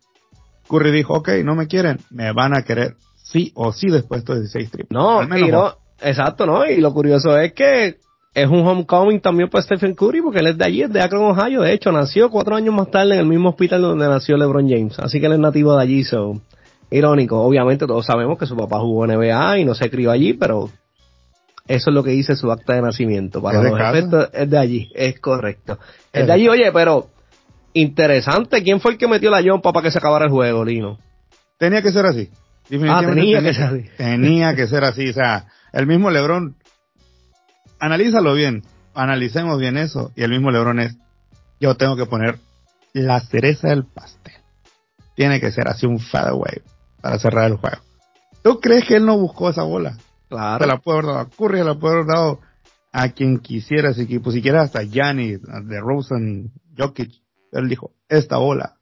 [0.70, 4.36] Curry dijo, ok, no me quieren, me van a querer sí o sí después de
[4.36, 4.92] 16 triples.
[4.92, 6.66] No, y no, exacto, ¿no?
[6.66, 7.98] Y lo curioso es que
[8.34, 11.24] es un homecoming también para Stephen Curry porque él es de allí, es de Akron,
[11.24, 11.62] Ohio.
[11.62, 15.00] De hecho, nació cuatro años más tarde en el mismo hospital donde nació LeBron James.
[15.00, 16.40] Así que él es nativo de allí, so.
[16.90, 20.34] Irónico, obviamente todos sabemos que su papá jugó en NBA y no se crió allí,
[20.34, 20.70] pero
[21.68, 23.42] eso es lo que dice su acta de nacimiento.
[23.42, 25.80] Para los efectos es de allí, es correcto.
[26.14, 27.08] Es de allí, oye, pero
[27.82, 28.64] interesante.
[28.64, 30.98] ¿Quién fue el que metió la yompa para que se acabara el juego, Lino?
[31.58, 32.30] Tenía que ser así.
[32.90, 33.86] Ah, tenía, que ser así.
[33.98, 35.10] Tenía que ser así.
[35.10, 36.56] O sea, el mismo Lebron,
[37.80, 38.64] analízalo bien,
[38.94, 40.12] analicemos bien eso.
[40.16, 40.98] Y el mismo Lebron es,
[41.60, 42.40] yo tengo que poner
[42.94, 44.34] la cereza del pastel.
[45.16, 46.62] Tiene que ser así un fadeaway
[47.02, 47.78] para cerrar el juego.
[48.44, 49.98] ¿Tú crees que él no buscó esa bola?
[50.30, 50.64] Claro.
[50.64, 52.40] Se la puede haber dado a Curry, se la puede haber dado
[52.92, 54.32] a quien quisiera ese equipo.
[54.32, 57.12] Si quieres hasta Gianni, de Rosen, Jokic
[57.60, 58.78] él dijo, esta bola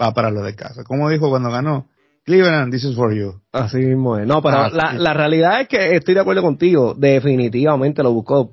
[0.00, 0.84] va para lo de casa.
[0.84, 1.86] Como dijo cuando ganó,
[2.24, 3.40] Cleveland, this is for you.
[3.52, 4.26] Así mismo es.
[4.26, 6.94] No, pero la, la, realidad es que estoy de acuerdo contigo.
[6.96, 8.52] Definitivamente lo buscó.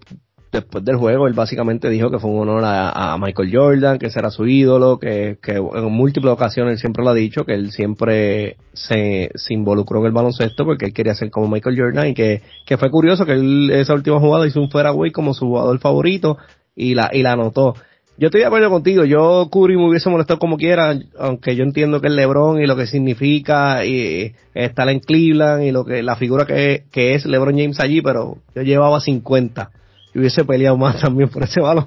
[0.51, 4.19] después del juego, él básicamente dijo que fue un honor a, Michael Jordan, que ese
[4.19, 7.71] era su ídolo, que, que, en múltiples ocasiones él siempre lo ha dicho, que él
[7.71, 12.13] siempre se, se involucró en el baloncesto porque él quería ser como Michael Jordan y
[12.13, 15.77] que, que fue curioso que él esa última jugada hizo un fairway como su jugador
[15.79, 16.37] favorito
[16.75, 17.75] y la, y la anotó.
[18.19, 22.01] Yo estoy de acuerdo contigo, yo Curry me hubiese molestado como quiera, aunque yo entiendo
[22.01, 26.15] que el LeBron y lo que significa y estar en Cleveland y lo que la
[26.15, 29.69] figura que, es LeBron James allí, pero yo llevaba 50
[30.15, 31.85] y hubiese peleado más también por ese balón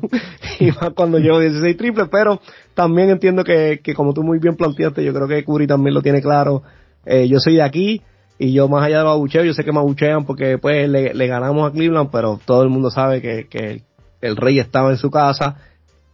[0.60, 2.40] y más cuando llevo 16 triples, pero
[2.74, 6.00] también entiendo que, que como tú muy bien planteaste, yo creo que Curry también lo
[6.00, 6.62] tiene claro,
[7.06, 8.02] eh, yo soy de aquí
[8.38, 11.68] y yo más allá de los yo sé que me abuchean porque pues le ganamos
[11.68, 13.82] a Cleveland, pero todo el mundo sabe que, que
[14.20, 15.56] el rey estaba en su casa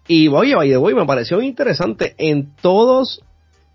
[0.08, 3.22] y oye, de voy, me pareció interesante en todos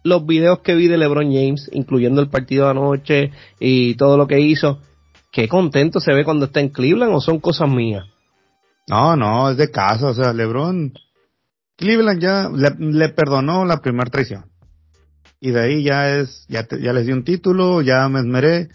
[0.03, 4.27] los videos que vi de LeBron James, incluyendo el partido de anoche y todo lo
[4.27, 4.79] que hizo.
[5.31, 8.05] Qué contento se ve cuando está en Cleveland o son cosas mías.
[8.87, 10.93] No, no, es de casa, o sea, LeBron,
[11.77, 14.45] Cleveland ya le, perdonó la primera traición.
[15.39, 18.69] Y de ahí ya es, ya, ya les di un título, ya me esmeré,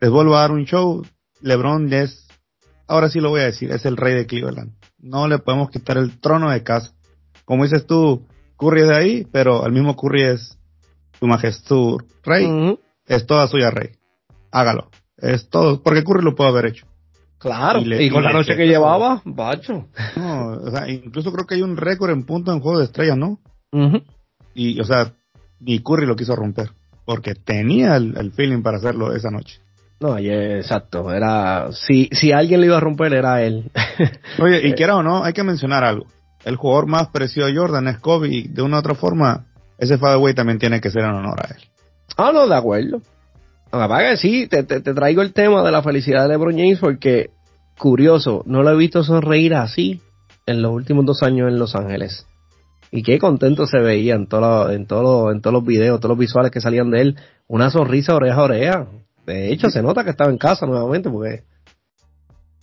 [0.00, 1.04] les vuelvo a dar un show.
[1.40, 2.26] LeBron es,
[2.86, 4.72] ahora sí lo voy a decir, es el rey de Cleveland
[5.04, 6.92] no le podemos quitar el trono de casa.
[7.44, 10.58] Como dices tú, Curry es de ahí, pero el mismo Curry es
[11.18, 13.90] su majestad rey, es toda suya rey.
[14.50, 14.88] Hágalo.
[15.18, 16.86] Es todo, porque Curry lo puede haber hecho.
[17.38, 19.88] Claro, y, con la noche que llevaba, bacho.
[20.16, 23.18] No, o sea, incluso creo que hay un récord en punto en juego de estrellas,
[23.18, 23.38] ¿no?
[24.54, 25.12] Y, o sea,
[25.60, 26.70] ni Curry lo quiso romper,
[27.04, 29.60] porque tenía el feeling para hacerlo esa noche.
[30.00, 31.12] No, exacto.
[31.12, 33.70] Era, si, si alguien le iba a romper, era él.
[34.38, 36.06] Oye, y eh, quiera o no, hay que mencionar algo.
[36.44, 39.46] El jugador más parecido a Jordan es Kobe y de una u otra forma,
[39.78, 41.62] ese fadeaway también tiene que ser en honor a él.
[42.16, 43.00] Ah, no, de acuerdo.
[43.70, 47.30] que sí, te, te, traigo el tema de la felicidad de LeBron James porque,
[47.78, 50.02] curioso, no lo he visto sonreír así
[50.46, 52.26] en los últimos dos años en Los Ángeles.
[52.90, 56.18] Y qué contento se veía en, todo, en, todo, en todos los videos, todos los
[56.18, 57.16] visuales que salían de él.
[57.48, 58.86] Una sonrisa oreja a oreja.
[59.26, 61.44] De hecho, se nota que estaba en casa nuevamente porque...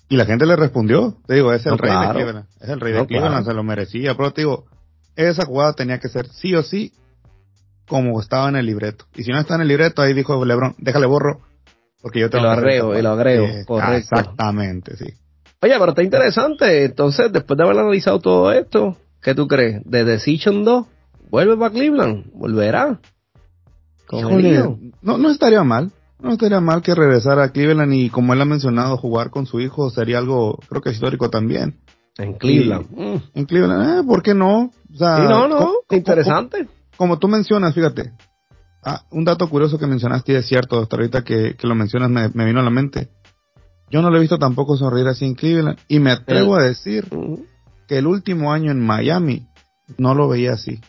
[0.09, 2.93] Y la gente le respondió, te digo, es el rey de Cleveland, es el rey
[2.93, 4.65] de Cleveland, se lo merecía, pero te digo,
[5.15, 6.91] esa jugada tenía que ser sí o sí
[7.87, 9.05] como estaba en el libreto.
[9.15, 11.41] Y si no está en el libreto, ahí dijo Lebron, déjale borro,
[12.01, 14.15] porque yo te lo agrego, y lo agrego, correcto.
[14.17, 15.05] Exactamente, sí.
[15.61, 19.81] Oye, pero está interesante, entonces, después de haber analizado todo esto, ¿qué tú crees?
[19.85, 20.87] ¿De Decision 2?
[21.29, 22.31] ¿Vuelve para Cleveland?
[22.33, 22.99] ¿Volverá?
[25.01, 25.91] no, no estaría mal.
[26.21, 29.59] No estaría mal que regresara a Cleveland y como él ha mencionado, jugar con su
[29.59, 31.79] hijo sería algo, creo que histórico también.
[32.17, 32.87] En Cleveland.
[33.33, 34.71] En Cleveland, eh, ¿por qué no?
[34.93, 36.67] O sea, sí, no, no, interesante.
[36.97, 38.13] Como, tú mencionas, fíjate,
[38.83, 42.45] ah, un dato curioso que mencionaste y es cierto, hasta ahorita que, lo mencionas me,
[42.45, 43.09] vino a la mente.
[43.89, 47.07] Yo no lo he visto tampoco sonreír así en Cleveland y me atrevo a decir
[47.87, 49.47] que el último año en Miami
[49.97, 50.79] no lo veía así.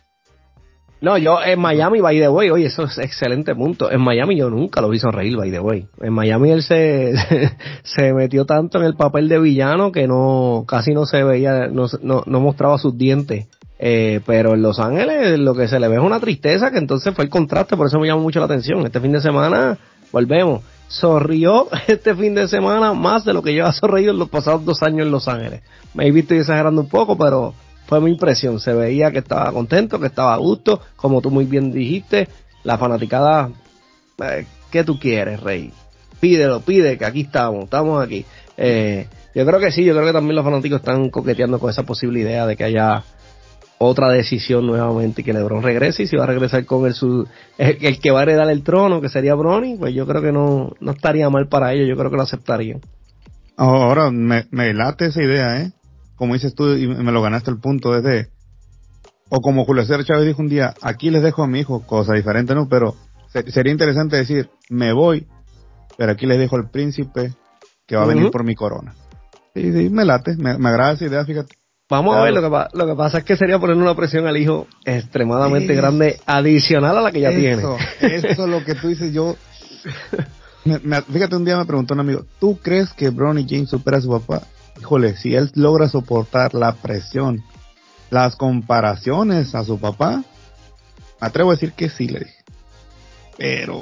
[1.03, 3.91] No, yo en Miami, by the way, oye, eso es excelente punto.
[3.91, 5.87] En Miami yo nunca lo vi sonreír, by the.
[6.01, 7.13] En Miami él se,
[7.83, 11.89] se metió tanto en el papel de villano que no, casi no se veía, no,
[12.01, 13.49] no, mostraba sus dientes.
[13.81, 17.13] Eh, pero en Los Ángeles lo que se le ve es una tristeza que entonces
[17.17, 18.87] fue el contraste, por eso me llamó mucho la atención.
[18.87, 19.77] Este fin de semana,
[20.13, 24.65] volvemos, sonrió este fin de semana más de lo que lleva sonreído en los pasados
[24.65, 25.63] dos años en Los Ángeles.
[25.95, 27.55] Me he visto exagerando un poco, pero
[27.93, 28.59] fue mi impresión.
[28.59, 32.27] Se veía que estaba contento, que estaba a gusto, como tú muy bien dijiste.
[32.65, 33.51] La fanaticada,
[34.25, 35.71] eh, ¿qué tú quieres, Rey?
[36.19, 38.25] Pídelo, pide, que aquí estamos, estamos aquí.
[38.57, 41.83] Eh, yo creo que sí, yo creo que también los fanáticos están coqueteando con esa
[41.83, 43.05] posible idea de que haya
[43.77, 47.29] otra decisión nuevamente y que LeBron regrese y si va a regresar con el, su,
[47.59, 50.73] el, que va a heredar el trono, que sería Bronny, pues yo creo que no,
[50.81, 52.81] no estaría mal para ellos, yo creo que lo aceptarían.
[53.59, 55.73] Ahora, me, me late esa idea, ¿eh?
[56.17, 58.31] Como dices tú, y me lo ganaste el punto, desde,
[59.29, 62.13] o como Julio César Chávez dijo un día, aquí les dejo a mi hijo, cosa
[62.13, 62.69] diferente, ¿no?
[62.69, 62.95] Pero
[63.49, 65.27] sería interesante decir, me voy,
[65.97, 67.33] pero aquí les dejo al príncipe
[67.87, 68.95] que va a venir por mi corona.
[69.55, 71.57] Sí, sí, me late, me, agrada esa idea, fíjate.
[71.89, 74.37] Vamos a ver, lo que, lo que pasa es que sería poner una presión al
[74.37, 77.63] hijo extremadamente grande, adicional a la que ya tiene.
[78.01, 79.37] Eso es lo que tú dices, yo...
[81.13, 84.11] fíjate, un día me preguntó un amigo, ¿tú crees que Bronny James supera a su
[84.11, 84.43] papá?
[84.83, 87.45] Híjole, si él logra soportar la presión,
[88.11, 90.25] las comparaciones a su papá,
[91.21, 92.43] me atrevo a decir que sí, le dije.
[93.39, 93.81] Pero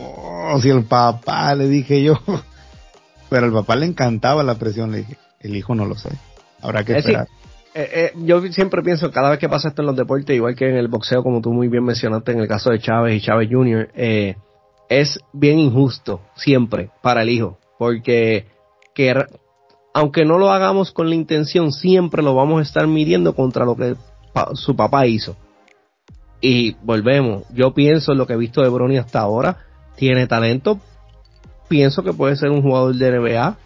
[0.61, 2.19] si el papá, le dije yo,
[3.31, 6.11] pero al papá le encantaba la presión, le dije, el hijo no lo sé.
[6.61, 7.29] Habrá que esperar.
[7.73, 10.69] Eh, eh, yo siempre pienso, cada vez que pasa esto en los deportes, igual que
[10.69, 13.49] en el boxeo, como tú muy bien mencionaste en el caso de Chávez y Chávez
[13.51, 14.37] Jr., eh,
[14.91, 18.49] es bien injusto siempre para el hijo, porque
[18.95, 19.15] que
[20.01, 23.77] aunque no lo hagamos con la intención, siempre lo vamos a estar midiendo contra lo
[23.77, 23.97] que
[24.55, 25.37] su papá hizo.
[26.41, 29.59] Y volvemos, yo pienso en lo que he visto de Bronny hasta ahora,
[29.97, 30.81] tiene talento,
[31.69, 33.59] pienso que puede ser un jugador de NBA,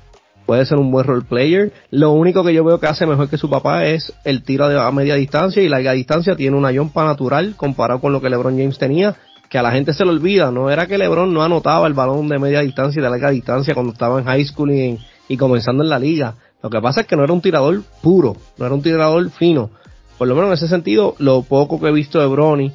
[0.44, 1.72] puede ser un buen role player.
[1.90, 4.90] Lo único que yo veo que hace mejor que su papá es el tiro a
[4.90, 8.78] media distancia y larga distancia tiene una yompa natural comparado con lo que LeBron James
[8.78, 9.14] tenía,
[9.48, 10.50] que a la gente se le olvida.
[10.50, 13.72] No era que LeBron no anotaba el balón de media distancia y de larga distancia
[13.72, 16.34] cuando estaba en high school y, y comenzando en la liga.
[16.62, 19.70] Lo que pasa es que no era un tirador puro, no era un tirador fino
[20.18, 22.72] por lo menos en ese sentido, lo poco que he visto de Bronny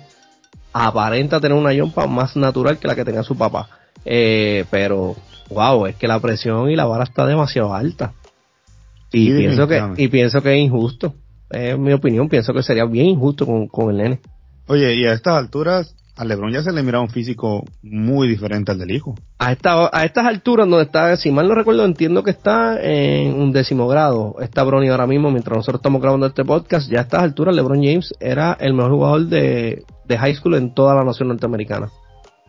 [0.74, 3.70] aparenta tener una yompa más natural que la que tenía su papá.
[4.06, 5.16] Eh, pero,
[5.50, 8.14] wow, es que la presión y la vara está demasiado alta.
[9.12, 11.16] Y pienso que, y pienso que es injusto.
[11.50, 14.20] Es mi opinión, pienso que sería bien injusto con, con el nene.
[14.68, 18.74] Oye, y a estas alturas, a LeBron ya se le mira un físico muy diferente
[18.74, 19.16] al del hijo.
[19.38, 23.36] A, esta, a estas alturas donde está, si mal no recuerdo, entiendo que está en
[23.36, 24.36] un décimo grado.
[24.42, 27.82] Está Bronny ahora mismo, mientras nosotros estamos grabando este podcast, ya a estas alturas LeBron
[27.82, 31.90] James era el mejor jugador de, de high school en toda la nación norteamericana.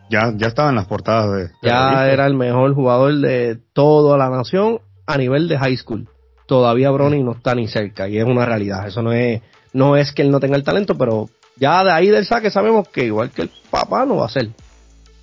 [0.09, 1.51] Ya, ya estaba en las portadas de...
[1.63, 6.09] ya era el mejor jugador de toda la nación a nivel de high school.
[6.45, 8.85] Todavía Bronny no está ni cerca y es una realidad.
[8.85, 12.09] Eso no es, no es que él no tenga el talento, pero ya de ahí
[12.09, 14.49] del saque sabemos que igual que el papá no va a ser.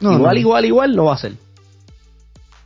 [0.00, 1.32] igual, igual, igual no va a ser.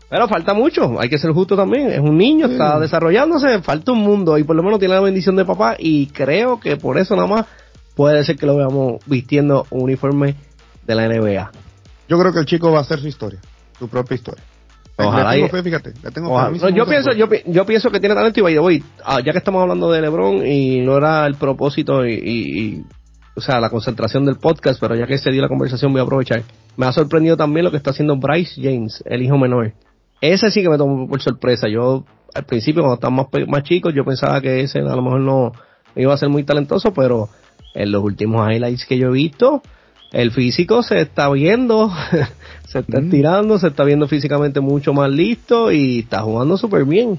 [0.09, 1.91] Pero falta mucho, hay que ser justo también.
[1.91, 5.37] Es un niño, está desarrollándose, falta un mundo y por lo menos tiene la bendición
[5.37, 7.47] de papá y creo que por eso nada más
[7.95, 10.37] puede ser que lo veamos vistiendo un uniforme
[10.87, 11.51] de la NBA.
[12.09, 13.41] Yo creo que el chico va a hacer su historia,
[13.79, 14.45] su propia historia.
[14.99, 15.33] Ojalá.
[15.63, 15.95] fíjate,
[16.75, 19.91] yo pienso, yo, yo, pienso que tiene talento y voy, ah, ya que estamos hablando
[19.91, 22.85] de LeBron y no era el propósito y
[23.35, 26.05] o sea, la concentración del podcast, pero ya que se dio la conversación voy a
[26.05, 26.43] aprovechar.
[26.77, 29.73] Me ha sorprendido también lo que está haciendo Bryce James, el hijo menor.
[30.21, 31.69] Ese sí que me tomó por sorpresa.
[31.69, 35.21] Yo, al principio, cuando estábamos más, más chicos, yo pensaba que ese a lo mejor
[35.21, 35.53] no
[35.97, 37.29] iba a ser muy talentoso, pero
[37.75, 39.63] en los últimos highlights que yo he visto,
[40.13, 41.91] el físico se está viendo,
[42.69, 43.05] se está mm.
[43.05, 47.19] estirando, se está viendo físicamente mucho más listo y está jugando súper bien.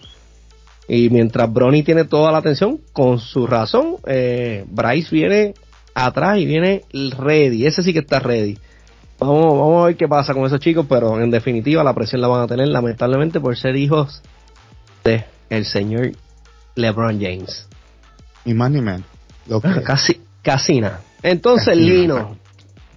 [0.88, 5.54] Y mientras Bronny tiene toda la atención, con su razón, eh, Bryce viene
[5.94, 7.66] atrás y viene ready.
[7.66, 8.58] Ese sí que está ready.
[9.20, 12.28] Vamos, vamos a ver qué pasa con esos chicos, pero en definitiva la presión la
[12.28, 14.22] van a tener lamentablemente por ser hijos
[15.04, 16.12] de el señor
[16.76, 17.68] LeBron James.
[18.46, 19.06] Ni más ni menos.
[19.86, 21.02] Casi, casi nada.
[21.22, 22.38] Entonces, Lino,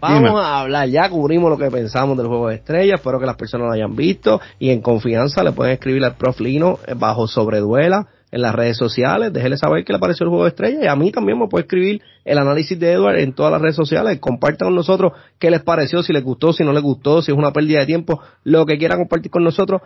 [0.00, 0.88] vamos a hablar.
[0.88, 3.00] Ya cubrimos lo que pensamos del juego de estrellas.
[3.00, 4.40] Espero que las personas lo hayan visto.
[4.58, 9.32] Y en confianza le pueden escribir al prof Lino bajo sobreduela en las redes sociales,
[9.32, 11.62] déjele saber que le apareció el juego de estrella y a mí también me puede
[11.62, 15.62] escribir el análisis de Edward en todas las redes sociales, compartan con nosotros qué les
[15.62, 18.66] pareció, si les gustó, si no les gustó, si es una pérdida de tiempo, lo
[18.66, 19.80] que quieran compartir con nosotros,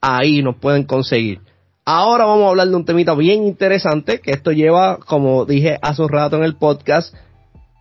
[0.00, 1.40] ahí nos pueden conseguir.
[1.84, 6.02] Ahora vamos a hablar de un temita bien interesante, que esto lleva, como dije hace
[6.02, 7.12] un rato en el podcast,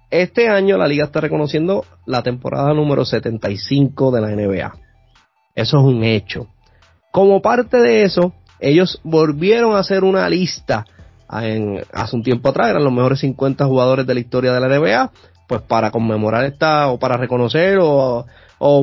[0.10, 4.74] este año la liga está reconociendo la temporada número 75 de la NBA.
[5.54, 6.48] Eso es un hecho.
[7.12, 10.86] Como parte de eso, ellos volvieron a hacer una lista
[11.32, 14.68] en, hace un tiempo atrás, eran los mejores 50 jugadores de la historia de la
[14.68, 15.12] NBA,
[15.48, 18.26] pues para conmemorar esta, o para reconocer, o,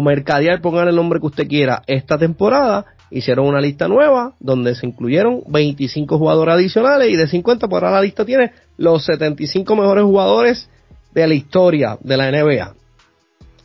[0.02, 4.86] mercadear, pongan el nombre que usted quiera, esta temporada, hicieron una lista nueva donde se
[4.86, 10.04] incluyeron 25 jugadores adicionales y de 50 por ahora la lista tiene los 75 mejores
[10.04, 10.68] jugadores
[11.12, 12.74] de la historia de la NBA.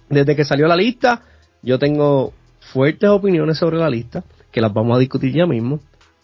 [0.10, 1.22] Desde que salió la lista,
[1.62, 2.34] yo tengo
[2.74, 5.80] fuertes opiniones sobre la lista, que las vamos a discutir ya mismo.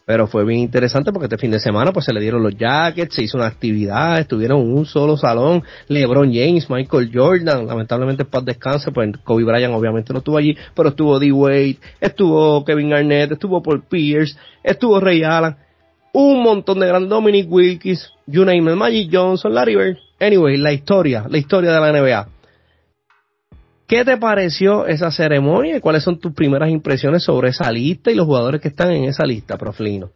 [0.05, 3.15] Pero fue bien interesante porque este fin de semana pues se le dieron los jackets,
[3.15, 8.43] se hizo una actividad, estuvieron en un solo salón, LeBron James, Michael Jordan, lamentablemente para
[8.43, 11.31] descanse, pues Kobe Bryant obviamente no estuvo allí, pero estuvo D.
[11.31, 15.55] Wade, estuvo Kevin Garnett, estuvo Paul Pierce, estuvo Ray Allen,
[16.11, 21.25] un montón de grandes, Dominic Wilkins, you name Magic Johnson, Larry Bird, anyway, la historia,
[21.29, 22.27] la historia de la NBA.
[23.93, 28.15] ¿Qué te pareció esa ceremonia y cuáles son tus primeras impresiones sobre esa lista y
[28.15, 30.09] los jugadores que están en esa lista, Proflino?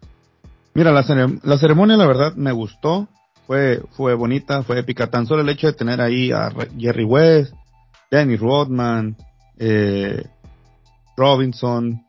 [0.74, 3.08] Mira, la, ceremonia la verdad me gustó,
[3.46, 7.54] fue, fue bonita, fue épica, tan solo el hecho de tener ahí a Jerry West,
[8.10, 9.16] Danny Rodman,
[9.60, 10.24] eh,
[11.16, 12.02] Robinson,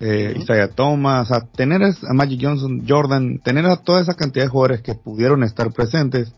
[0.00, 4.50] eh, Isaiah Thomas, a tener a Magic Johnson, Jordan, tener a toda esa cantidad de
[4.50, 6.32] jugadores que pudieron estar presentes,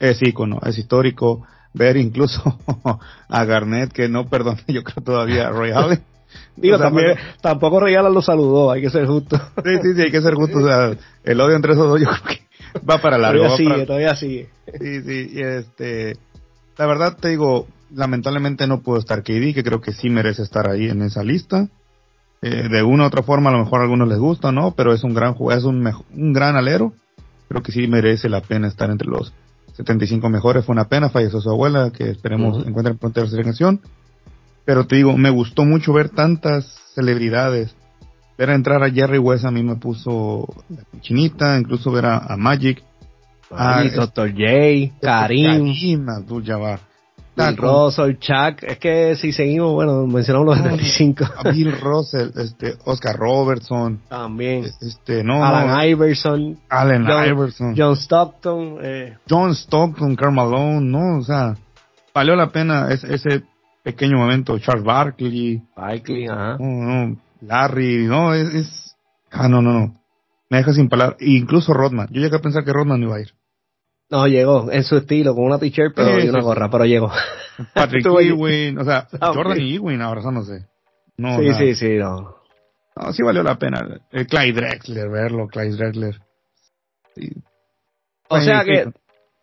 [0.00, 2.58] es ícono, es histórico, ver incluso
[3.28, 6.02] a Garnett, que no perdona, yo creo todavía a Roy Allen.
[6.56, 9.36] Digo, también, tampoco Roy Allen lo saludó, hay que ser justo.
[9.64, 10.58] sí, sí, sí, hay que ser justo.
[10.58, 13.44] O sea, el odio entre esos dos yo creo que va para largo.
[13.44, 14.48] Todavía sigue, todavía sigue.
[14.78, 16.16] Sí, sí, y este,
[16.76, 20.68] la verdad te digo, lamentablemente no puedo estar KD, que creo que sí merece estar
[20.68, 21.68] ahí en esa lista.
[22.42, 24.72] Eh, de una u otra forma, a lo mejor a algunos les gusta, ¿no?
[24.72, 26.92] Pero es un gran es un, un gran alero.
[27.48, 29.32] Creo que sí merece la pena estar entre los
[29.76, 30.64] 75 mejores.
[30.64, 33.80] Fue una pena, falleció su abuela, que esperemos encuentren pronto la selección.
[34.64, 37.74] Pero te digo, me gustó mucho ver tantas celebridades.
[38.38, 40.46] Ver a entrar a Jerry West a mí me puso
[41.00, 42.82] chinita, incluso ver a, Magic.
[43.50, 44.32] a Dr.
[44.32, 45.46] J, Karim.
[45.46, 46.80] Karim Abdul Jabbar.
[47.36, 51.24] Bill Russell, Chuck, es que si seguimos, bueno, mencionamos los 75.
[51.52, 54.00] Bill Russell, este, Oscar Robertson.
[54.08, 54.64] También.
[54.80, 55.44] Este, no.
[55.44, 56.58] Alan Iverson.
[56.70, 57.74] Alan Iverson.
[57.76, 58.78] John Stockton.
[58.82, 59.16] Eh.
[59.28, 61.56] John Stockton, Karl Malone, no, o sea,
[62.14, 63.42] valió la pena ese, ese
[63.82, 64.58] pequeño momento.
[64.58, 65.62] Charles Barkley.
[65.76, 66.56] Barkley, ajá.
[66.58, 68.96] No, no, Larry, no, es, es,
[69.30, 70.00] ah, no, no, no.
[70.48, 71.18] Me deja sin palabras.
[71.20, 72.08] Incluso Rodman.
[72.10, 73.34] Yo llegué a pensar que Rodman iba a ir.
[74.08, 77.10] No, llegó en su estilo, con una t-shirt pero y una gorra, pero llegó.
[77.74, 82.36] Patrick Ewing, o sea, ah, Jordan y Ewing ahora no sí, sí, sí, no.
[82.94, 84.00] No, sí valió la pena.
[84.10, 86.20] El Clyde Drexler, verlo, Clyde Drexler.
[88.28, 88.90] O sea que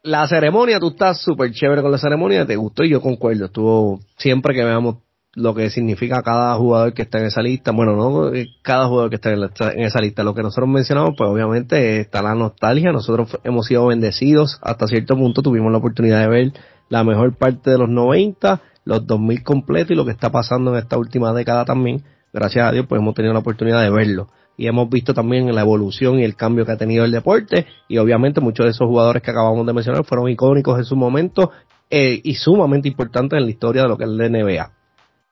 [0.04, 3.46] la ceremonia, tú estás súper chévere con la ceremonia, te gustó y yo concuerdo.
[3.46, 4.98] Estuvo siempre que veamos
[5.36, 7.72] lo que significa cada jugador que está en esa lista.
[7.72, 10.24] Bueno, no cada jugador que está en, esa lista.
[10.24, 12.92] Lo que nosotros mencionamos, pues obviamente está la nostalgia.
[12.92, 15.42] Nosotros hemos sido bendecidos hasta cierto punto.
[15.42, 16.54] Tuvimos la oportunidad de ver
[16.90, 20.78] la mejor parte de los 90, los 2000 completos y lo que está pasando en
[20.78, 22.04] esta última década también.
[22.32, 24.30] Gracias a Dios, pues hemos tenido la oportunidad de verlo.
[24.56, 27.66] Y hemos visto también la evolución y el cambio que ha tenido el deporte.
[27.88, 31.50] Y obviamente muchos de esos jugadores que acabamos de mencionar fueron icónicos en su momento
[31.90, 34.83] eh, y sumamente importantes en la historia de lo que es la NBA.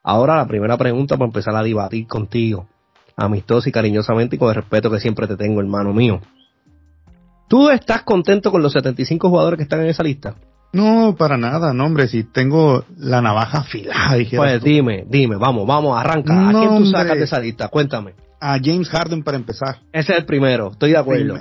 [0.04, 2.68] Ahora la primera pregunta para empezar a debatir contigo,
[3.16, 6.22] amistoso y cariñosamente y con el respeto que siempre te tengo, hermano mío.
[7.48, 10.36] ¿Tú estás contento con los 75 jugadores que están en esa lista?
[10.74, 16.00] No, para nada, no, hombre, si tengo la navaja afilada, Pues dime, dime, vamos, vamos,
[16.00, 16.50] arranca.
[16.50, 17.68] ¿A quién tú sacas de esa lista?
[17.68, 18.14] Cuéntame.
[18.40, 19.80] A James Harden para empezar.
[19.92, 21.36] Ese es el primero, estoy de acuerdo.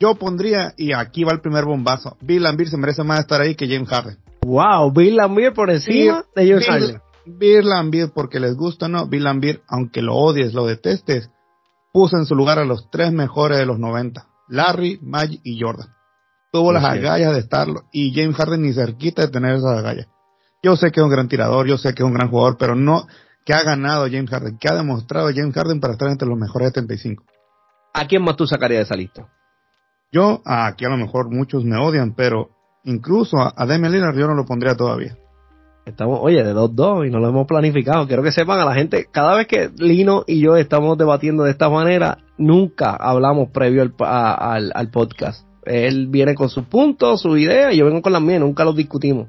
[0.00, 3.54] Yo pondría, y aquí va el primer bombazo, Bill Lambir se merece más estar ahí
[3.54, 4.18] que James Harden.
[4.42, 7.00] Wow, Bill Lambir por encima de James Harden.
[7.36, 11.30] Bill Lambir, porque les gusta o no, Bill Lambir, aunque lo odies, lo detestes,
[11.92, 15.88] puso en su lugar a los tres mejores de los 90, Larry, Magic y Jordan.
[16.52, 20.06] Tuvo las agallas de estarlo y James Harden ni cerquita de tener esas agallas.
[20.62, 22.74] Yo sé que es un gran tirador, yo sé que es un gran jugador, pero
[22.74, 23.06] no
[23.44, 26.72] que ha ganado James Harden, que ha demostrado James Harden para estar entre los mejores
[26.72, 27.24] de 75.
[27.94, 29.28] ¿A quién más tú sacarías de esa lista?
[30.10, 32.50] Yo, aquí a lo mejor muchos me odian, pero
[32.84, 35.16] incluso a, a Damian Lillard yo no lo pondría todavía.
[35.88, 38.06] Estamos, oye, de 2-2 y no lo hemos planificado.
[38.06, 41.50] Quiero que sepan a la gente, cada vez que Lino y yo estamos debatiendo de
[41.50, 45.46] esta manera, nunca hablamos previo al, al, podcast.
[45.64, 48.76] Él viene con sus puntos, sus ideas, y yo vengo con las mías, nunca los
[48.76, 49.28] discutimos.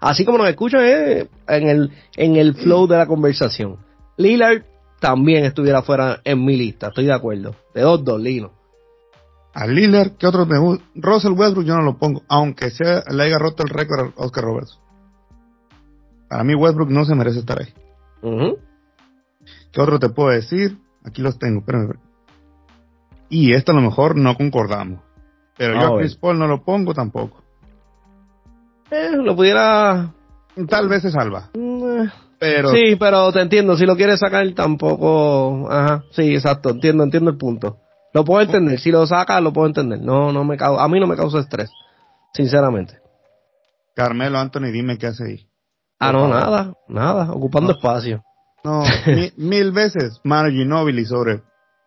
[0.00, 3.76] así como nos escuchan, en, el, en el flow de la conversación.
[4.16, 4.62] Lillard
[5.00, 7.54] también estuviera fuera en mi lista, estoy de acuerdo.
[7.74, 8.52] De 2-2, Lino.
[9.52, 10.84] A Lillard, ¿qué otro me gusta?
[10.94, 14.44] Russell Westbrook yo no lo pongo, aunque sea, le haya roto el récord a Oscar
[14.44, 14.78] Roberts.
[16.28, 17.72] Para mí Westbrook no se merece estar ahí.
[19.72, 20.78] ¿Qué otro te puedo decir?
[21.04, 21.98] Aquí los tengo, espérame.
[23.30, 25.00] Y esto a lo mejor no concordamos.
[25.56, 27.42] Pero yo a Chris Paul no lo pongo tampoco.
[28.90, 30.14] Eh, lo pudiera...
[30.68, 31.50] Tal vez se salva.
[31.54, 32.12] Mm, eh.
[32.38, 32.70] Pero...
[32.70, 33.76] Sí, pero te entiendo.
[33.76, 35.70] Si lo quieres sacar tampoco...
[35.70, 36.70] Ajá, sí, exacto.
[36.70, 37.78] Entiendo, entiendo el punto.
[38.14, 38.78] Lo puedo entender.
[38.78, 40.00] Si lo saca, lo puedo entender.
[40.00, 40.82] No, no me causa...
[40.82, 41.70] A mí no me causa estrés.
[42.32, 42.98] Sinceramente.
[43.94, 45.47] Carmelo Anthony, dime qué hace ahí.
[45.98, 48.22] Ah, no, nada, nada, ocupando espacio.
[48.64, 48.82] No,
[49.36, 51.42] mil, veces Manu Ginobili sobre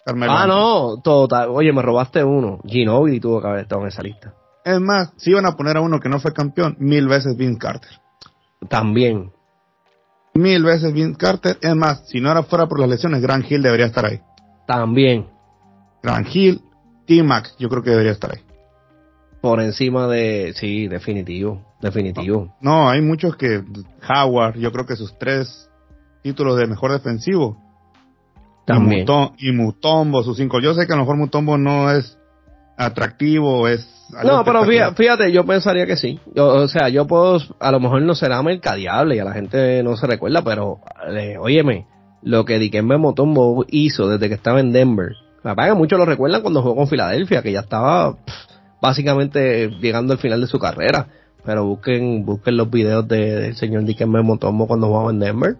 [0.05, 0.33] Carmelo.
[0.33, 1.49] Ah, no, total.
[1.49, 2.59] Oye, me robaste uno.
[2.65, 4.33] Ginobili tuvo que haber estado en esa lista.
[4.63, 7.59] Es más, si iban a poner a uno que no fue campeón, mil veces Vince
[7.59, 7.91] Carter.
[8.69, 9.31] También.
[10.33, 11.57] Mil veces Vince Carter.
[11.61, 14.21] Es más, si no era fuera por las lesiones, Grant Hill debería estar ahí.
[14.67, 15.27] También.
[16.03, 16.61] Grant Hill,
[17.05, 18.41] T-Max, yo creo que debería estar ahí.
[19.41, 22.55] Por encima de, sí, definitivo, definitivo.
[22.61, 23.63] No, hay muchos que,
[24.09, 25.69] Howard, yo creo que sus tres
[26.21, 27.57] títulos de mejor defensivo.
[28.65, 29.05] También.
[29.37, 30.59] Y, Mutombo, sus cinco.
[30.59, 32.17] Yo sé que a lo mejor Mutombo no es
[32.77, 33.87] atractivo, es...
[34.23, 34.63] No, pero
[34.93, 36.19] fíjate, yo pensaría que sí.
[36.35, 39.95] o sea, yo puedo, a lo mejor no será mercadiable y a la gente no
[39.95, 40.79] se recuerda, pero,
[41.15, 41.87] eh, óyeme,
[42.21, 45.13] lo que Dikembe Mutombo hizo desde que estaba en Denver.
[45.43, 48.17] La verdad que muchos lo recuerdan cuando jugó con Filadelfia, que ya estaba
[48.81, 51.07] básicamente llegando al final de su carrera.
[51.43, 55.57] Pero busquen, busquen los videos del señor Dikembe Mutombo cuando jugaba en Denver.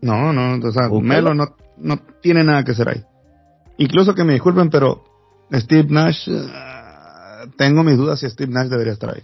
[0.00, 3.02] No, no, o sea, Melo no, no tiene nada que hacer ahí.
[3.78, 5.04] Incluso que me disculpen, pero
[5.52, 9.22] Steve Nash, eh, tengo mis dudas si Steve Nash debería estar ahí.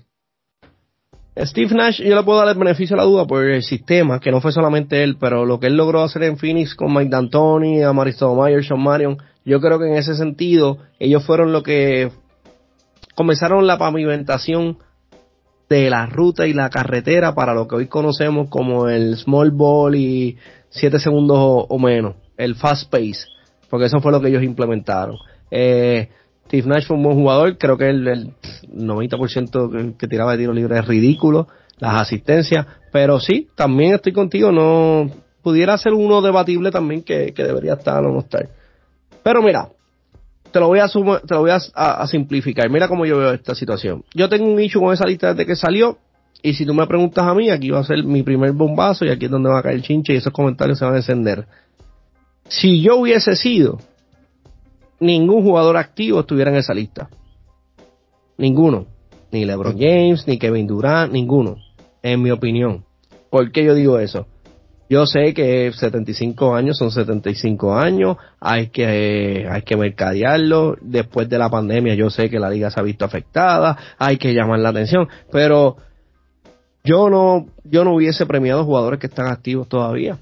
[1.44, 4.30] Steve Nash, yo le puedo dar el beneficio a la duda por el sistema, que
[4.30, 7.82] no fue solamente él, pero lo que él logró hacer en Phoenix con Mike D'Antoni,
[7.82, 12.12] Amari Stoudemire, Sean Marion, yo creo que en ese sentido ellos fueron lo que
[13.14, 14.78] comenzaron la pavimentación
[15.68, 19.94] de la ruta y la carretera para lo que hoy conocemos como el small ball
[19.94, 20.36] y
[20.70, 23.26] 7 segundos o, menos, el fast pace,
[23.68, 25.16] porque eso fue lo que ellos implementaron.
[25.50, 26.08] Eh,
[26.46, 28.34] Steve Nash fue un buen jugador, creo que el, el
[28.74, 31.48] 90% que, tiraba de tiro libre es ridículo,
[31.78, 35.10] las asistencias, pero sí, también estoy contigo, no
[35.42, 38.48] pudiera ser uno debatible también que, debería estar o no estar.
[39.22, 39.68] Pero mira,
[40.52, 42.68] te lo voy a te lo voy a, simplificar.
[42.70, 44.04] Mira cómo yo veo esta situación.
[44.14, 45.98] Yo tengo un issue con esa lista desde que salió.
[46.42, 49.10] Y si tú me preguntas a mí, aquí va a ser mi primer bombazo y
[49.10, 51.46] aquí es donde va a caer el chinche y esos comentarios se van a encender.
[52.48, 53.78] Si yo hubiese sido
[54.98, 57.08] ningún jugador activo estuviera en esa lista.
[58.38, 58.86] Ninguno.
[59.30, 61.56] Ni LeBron James, ni Kevin Durant, ninguno.
[62.02, 62.84] En mi opinión.
[63.30, 64.26] ¿Por qué yo digo eso?
[64.92, 70.76] Yo sé que 75 años son 75 años, hay que, hay que mercadearlo.
[70.82, 74.34] Después de la pandemia yo sé que la liga se ha visto afectada, hay que
[74.34, 75.78] llamar la atención, pero
[76.84, 80.18] yo no, yo no hubiese premiado jugadores que están activos todavía.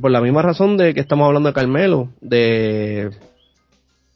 [0.00, 3.10] Por la misma razón de que estamos hablando de Carmelo, de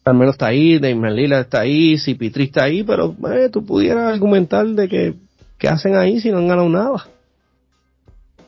[0.03, 4.67] Carmelo está ahí, Damon Lillard está ahí, Cipitri está ahí, pero eh, tú pudieras argumentar
[4.67, 5.15] de que
[5.59, 7.07] ¿qué hacen ahí si no han ganado nada?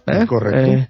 [0.07, 0.27] ¿Eh?
[0.27, 0.59] Correcto.
[0.59, 0.89] Eh,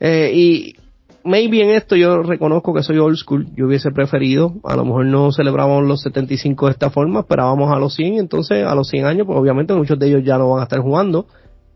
[0.00, 0.76] eh, y
[1.24, 5.06] maybe en esto yo reconozco que soy old school, yo hubiese preferido, a lo mejor
[5.06, 9.04] no celebramos los 75 de esta forma, esperábamos a los 100, entonces a los 100
[9.06, 11.26] años, pues obviamente muchos de ellos ya no van a estar jugando,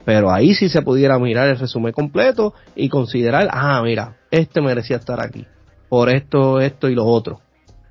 [0.05, 4.97] pero ahí sí se pudiera mirar el resumen completo y considerar, ah, mira, este merecía
[4.97, 5.47] estar aquí,
[5.89, 7.41] por esto, esto y lo otro.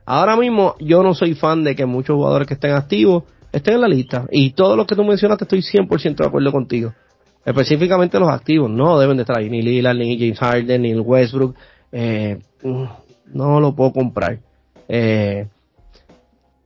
[0.06, 3.82] Ahora mismo yo no soy fan de que muchos jugadores que estén activos estén en
[3.82, 4.26] la lista.
[4.32, 6.94] Y todos los que tú mencionaste estoy 100% de acuerdo contigo.
[7.46, 9.50] Específicamente los activos no deben de estar ahí.
[9.50, 11.56] Ni Lillard, ni James Harden, ni el Westbrook.
[11.92, 12.40] Eh,
[13.34, 14.40] no lo puedo comprar.
[14.88, 15.48] Eh,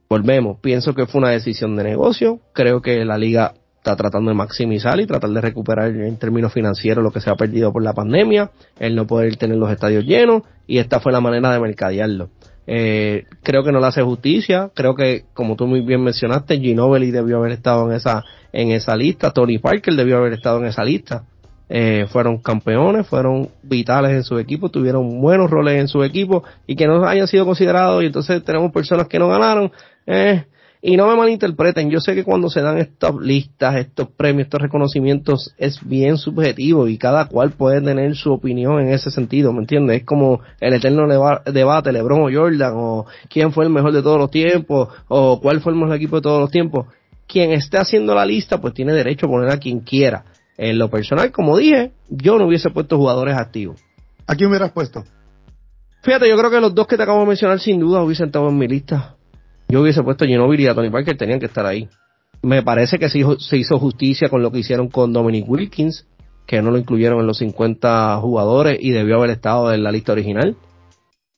[0.09, 0.59] volvemos.
[0.59, 2.39] Pienso que fue una decisión de negocio.
[2.53, 7.03] Creo que la liga está tratando de maximizar y tratar de recuperar en términos financieros
[7.03, 10.43] lo que se ha perdido por la pandemia, el no poder tener los estadios llenos
[10.65, 12.29] y esta fue la manera de mercadearlo.
[12.65, 14.71] Eh, creo que no le hace justicia.
[14.73, 18.95] Creo que, como tú muy bien mencionaste, Ginobili debió haber estado en esa, en esa
[18.95, 19.31] lista.
[19.31, 21.23] Tony Parker debió haber estado en esa lista.
[21.69, 26.75] Eh, fueron campeones, fueron vitales en su equipo, tuvieron buenos roles en su equipo y
[26.75, 29.71] que no hayan sido considerados y entonces tenemos personas que no ganaron.
[30.05, 30.43] Eh,
[30.85, 34.61] y no me malinterpreten, yo sé que cuando se dan estas listas, estos premios, estos
[34.61, 39.61] reconocimientos, es bien subjetivo y cada cual puede tener su opinión en ese sentido, ¿me
[39.61, 40.01] entiendes?
[40.01, 41.07] Es como el eterno
[41.45, 45.61] debate, LeBron o Jordan, o quién fue el mejor de todos los tiempos, o cuál
[45.61, 46.87] fue el mejor equipo de todos los tiempos.
[47.27, 50.25] Quien esté haciendo la lista, pues tiene derecho a poner a quien quiera.
[50.57, 53.79] En lo personal, como dije, yo no hubiese puesto jugadores activos.
[54.27, 55.05] ¿A quién hubieras puesto?
[56.01, 58.49] Fíjate, yo creo que los dos que te acabo de mencionar sin duda hubiesen estado
[58.49, 59.15] en mi lista
[59.73, 61.89] yo hubiese puesto Ginobili y a Tony Parker tenían que estar ahí.
[62.43, 63.17] Me parece que se
[63.57, 66.05] hizo, justicia con lo que hicieron con Dominic Wilkins,
[66.45, 70.11] que no lo incluyeron en los 50 jugadores y debió haber estado en la lista
[70.11, 70.55] original.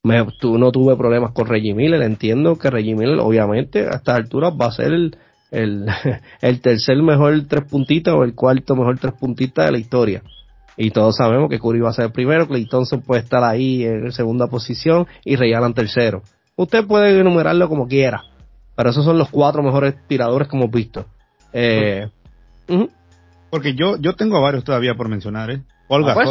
[0.02, 4.52] Me, no tuve problemas con Reggie Miller, entiendo que Reggie Miller obviamente a estas alturas
[4.52, 4.92] va a ser
[5.50, 5.86] el
[6.60, 10.22] tercer mejor tres puntitas o el cuarto mejor tres puntitas de la historia.
[10.76, 13.82] Y todos sabemos que Curry va a ser el primero, Clay Thompson puede estar ahí
[13.84, 16.22] en segunda posición y Ray Allen tercero.
[16.56, 18.24] Usted puede enumerarlo como quiera,
[18.74, 21.04] pero esos son los cuatro mejores tiradores que hemos visto.
[21.52, 22.08] Eh,
[23.50, 25.62] Porque yo, yo tengo varios todavía por mencionar, ¿eh?
[25.88, 26.26] Olga, ah, pues,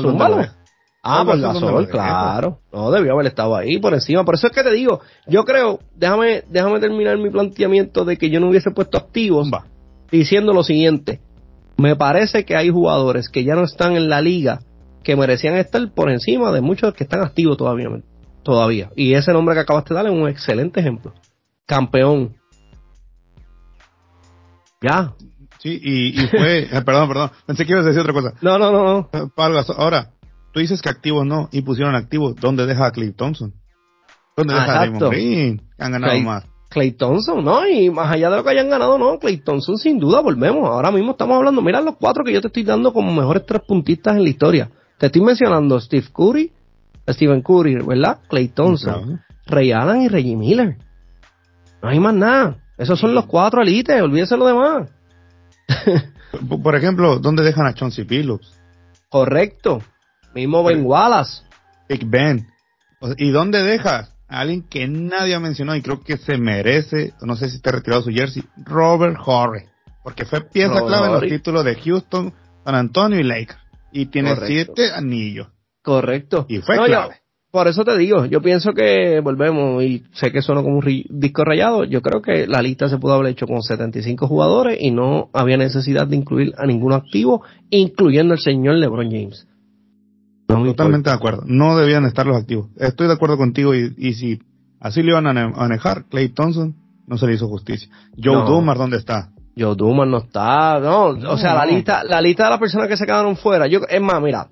[1.07, 2.61] Ah, por Gasol, claro.
[2.73, 4.25] No, debió haber estado ahí por encima.
[4.25, 8.31] Por eso es que te digo, yo creo, déjame, déjame terminar mi planteamiento de que
[8.31, 9.47] yo no hubiese puesto activos
[10.11, 11.21] diciendo lo siguiente.
[11.77, 14.61] Me parece que hay jugadores que ya no están en la liga
[15.03, 17.87] que merecían estar por encima de muchos que están activos todavía
[18.45, 18.91] todavía.
[18.95, 21.13] Y ese nombre que acabaste de dar es un excelente ejemplo.
[21.65, 22.37] Campeón.
[24.81, 25.13] Ya.
[25.59, 28.33] Sí, y, fue, eh, perdón, perdón, pensé que ibas a decir otra cosa.
[28.41, 29.09] No, no, no, no.
[29.11, 29.27] Eh,
[29.77, 30.11] ahora,
[30.53, 33.53] tú dices que activos no, y pusieron activos, ¿dónde deja a Clay Thompson?
[34.37, 35.61] ¿Dónde deja a Raymond Green?
[35.79, 36.45] Han ganado más.
[36.69, 37.67] Clay Thompson, ¿no?
[37.67, 40.69] Y más allá de lo que hayan ganado, no, Clay Thompson sin duda, volvemos.
[40.69, 43.61] Ahora mismo estamos hablando, mira los cuatro que yo te estoy dando como mejores tres
[43.67, 44.69] puntistas en la historia.
[44.99, 46.51] Te estoy mencionando Steve Curry,
[47.13, 48.19] Stephen Curry, ¿verdad?
[48.27, 50.77] Clay Thompson, Ray Allen y Reggie Miller.
[51.81, 52.57] No hay más nada.
[52.77, 54.89] Esos son los cuatro elites, olvídense lo demás.
[56.63, 58.59] Por ejemplo, ¿dónde dejan a Chauncey Phillips?
[59.09, 59.81] Correcto.
[60.33, 61.43] Mismo Ben Wallace.
[61.87, 62.47] Big Ben.
[63.17, 64.11] ¿Y dónde dejas?
[64.27, 67.71] A alguien que nadie ha mencionado y creo que se merece, no sé si está
[67.71, 69.65] retirado su jersey, Robert Horry.
[70.03, 72.33] Porque fue pieza clave en los títulos de Houston,
[72.63, 73.59] San Antonio y Lakers.
[73.91, 75.47] Y tiene siete anillos.
[75.85, 76.47] Correcto.
[76.49, 77.17] Y fue clave.
[77.51, 81.45] por eso te digo, yo pienso que volvemos, y sé que suena como un disco
[81.45, 85.29] rayado, yo creo que la lista se pudo haber hecho con 75 jugadores y no
[85.31, 89.47] había necesidad de incluir a ningún activo, incluyendo el señor LeBron James.
[90.47, 91.43] Totalmente de acuerdo.
[91.45, 92.69] No debían estar los activos.
[92.77, 94.39] Estoy de acuerdo contigo y, si
[94.79, 96.75] así le iban a manejar, Clay Thompson
[97.05, 97.87] no se le hizo justicia.
[98.21, 99.29] Joe Dumar, ¿dónde está?
[99.55, 102.97] Joe Dumar no está, no, o sea, la lista, la lista de las personas que
[102.97, 104.49] se quedaron fuera, yo, es más, mira,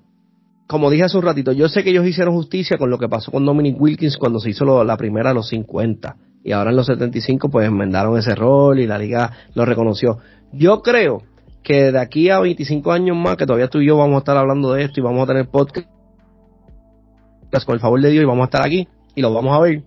[0.66, 3.30] como dije hace un ratito, yo sé que ellos hicieron justicia con lo que pasó
[3.30, 6.86] con Dominic Wilkins cuando se hizo la primera a los 50 y ahora en los
[6.86, 10.18] 75 pues enmendaron ese rol y la liga lo reconoció.
[10.52, 11.22] Yo creo
[11.62, 14.36] que de aquí a 25 años más, que todavía tú y yo vamos a estar
[14.36, 15.88] hablando de esto y vamos a tener podcast
[17.64, 19.82] con el favor de Dios y vamos a estar aquí y lo vamos a ver.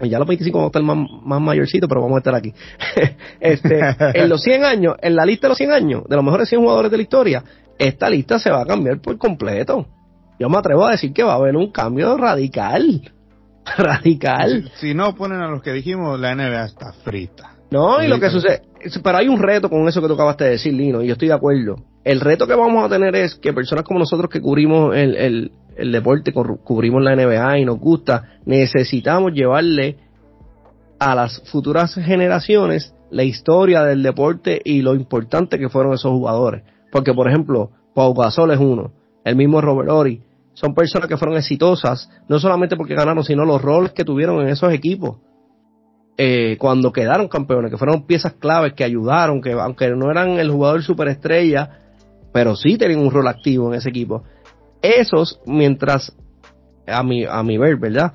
[0.00, 2.52] Y ya los 25 vamos a estar más, más mayorcitos, pero vamos a estar aquí.
[3.40, 3.80] este,
[4.14, 6.62] en los 100 años, en la lista de los 100 años, de los mejores 100
[6.62, 7.44] jugadores de la historia,
[7.80, 9.86] esta lista se va a cambiar por completo.
[10.38, 13.10] Yo me atrevo a decir que va a haber un cambio radical.
[13.76, 14.70] Radical.
[14.76, 17.56] Si, no ponen a los que dijimos, la NBA está frita.
[17.70, 18.62] No, y lo que sucede,
[19.02, 21.28] pero hay un reto con eso que tú acabaste de decir, Lino, y yo estoy
[21.28, 21.76] de acuerdo.
[22.04, 25.52] El reto que vamos a tener es que personas como nosotros que cubrimos el, el,
[25.76, 29.98] el deporte, cubrimos la NBA y nos gusta, necesitamos llevarle
[30.98, 36.62] a las futuras generaciones la historia del deporte y lo importante que fueron esos jugadores.
[36.90, 38.92] Porque, por ejemplo, Pau Gasol es uno,
[39.24, 40.22] el mismo Robert Ori,
[40.54, 44.48] son personas que fueron exitosas, no solamente porque ganaron, sino los roles que tuvieron en
[44.48, 45.18] esos equipos.
[46.16, 50.50] Eh, cuando quedaron campeones, que fueron piezas claves que ayudaron, que aunque no eran el
[50.50, 51.78] jugador superestrella,
[52.32, 54.24] pero sí tenían un rol activo en ese equipo.
[54.82, 56.14] Esos, mientras,
[56.86, 58.12] a mi, a mi ver, ¿verdad?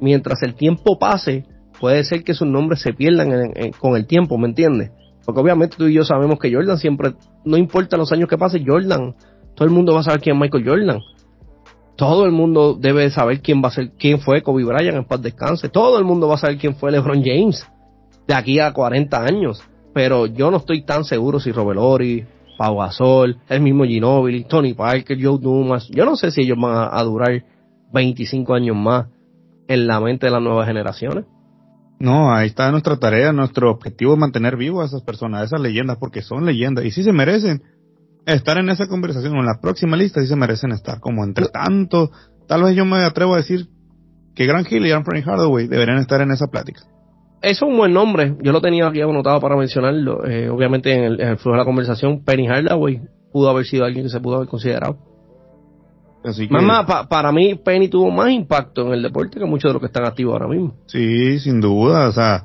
[0.00, 1.44] Mientras el tiempo pase,
[1.78, 4.90] puede ser que sus nombres se pierdan con el tiempo, ¿me entiendes?
[5.24, 7.14] Porque obviamente tú y yo sabemos que Jordan siempre,
[7.44, 9.14] no importa los años que pase, Jordan,
[9.54, 11.00] todo el mundo va a saber quién es Michael Jordan.
[11.96, 15.22] Todo el mundo debe saber quién va a ser, quién fue Kobe Bryant en paz
[15.22, 15.68] descanse.
[15.68, 17.64] Todo el mundo va a saber quién fue LeBron James
[18.26, 19.62] de aquí a 40 años.
[19.92, 22.26] Pero yo no estoy tan seguro si Robert Ori,
[22.58, 26.76] Pau Gasol, el mismo Ginobili, Tony Parker, Joe Dumas, yo no sé si ellos van
[26.76, 27.44] a, a durar
[27.92, 29.06] 25 años más
[29.68, 31.24] en la mente de las nuevas generaciones.
[31.98, 35.60] No, ahí está nuestra tarea, nuestro objetivo es mantener vivo a esas personas, a esas
[35.60, 37.62] leyendas, porque son leyendas y sí se merecen
[38.26, 41.00] estar en esa conversación o en la próxima lista, sí se merecen estar.
[41.00, 42.10] Como entre tanto,
[42.48, 43.68] tal vez yo me atrevo a decir
[44.34, 46.82] que Grant Hill y Anthony Hardaway deberían estar en esa plática.
[47.40, 51.04] Eso es un buen nombre, yo lo tenía aquí anotado para mencionarlo, eh, obviamente en
[51.04, 54.20] el, en el, flujo de la conversación, Penny Hardaway pudo haber sido alguien que se
[54.20, 55.13] pudo haber considerado.
[56.48, 59.86] Más, para mí, Penny tuvo más impacto en el deporte que muchos de los que
[59.86, 60.74] están activos ahora mismo.
[60.86, 62.08] Sí, sin duda.
[62.08, 62.44] O sea,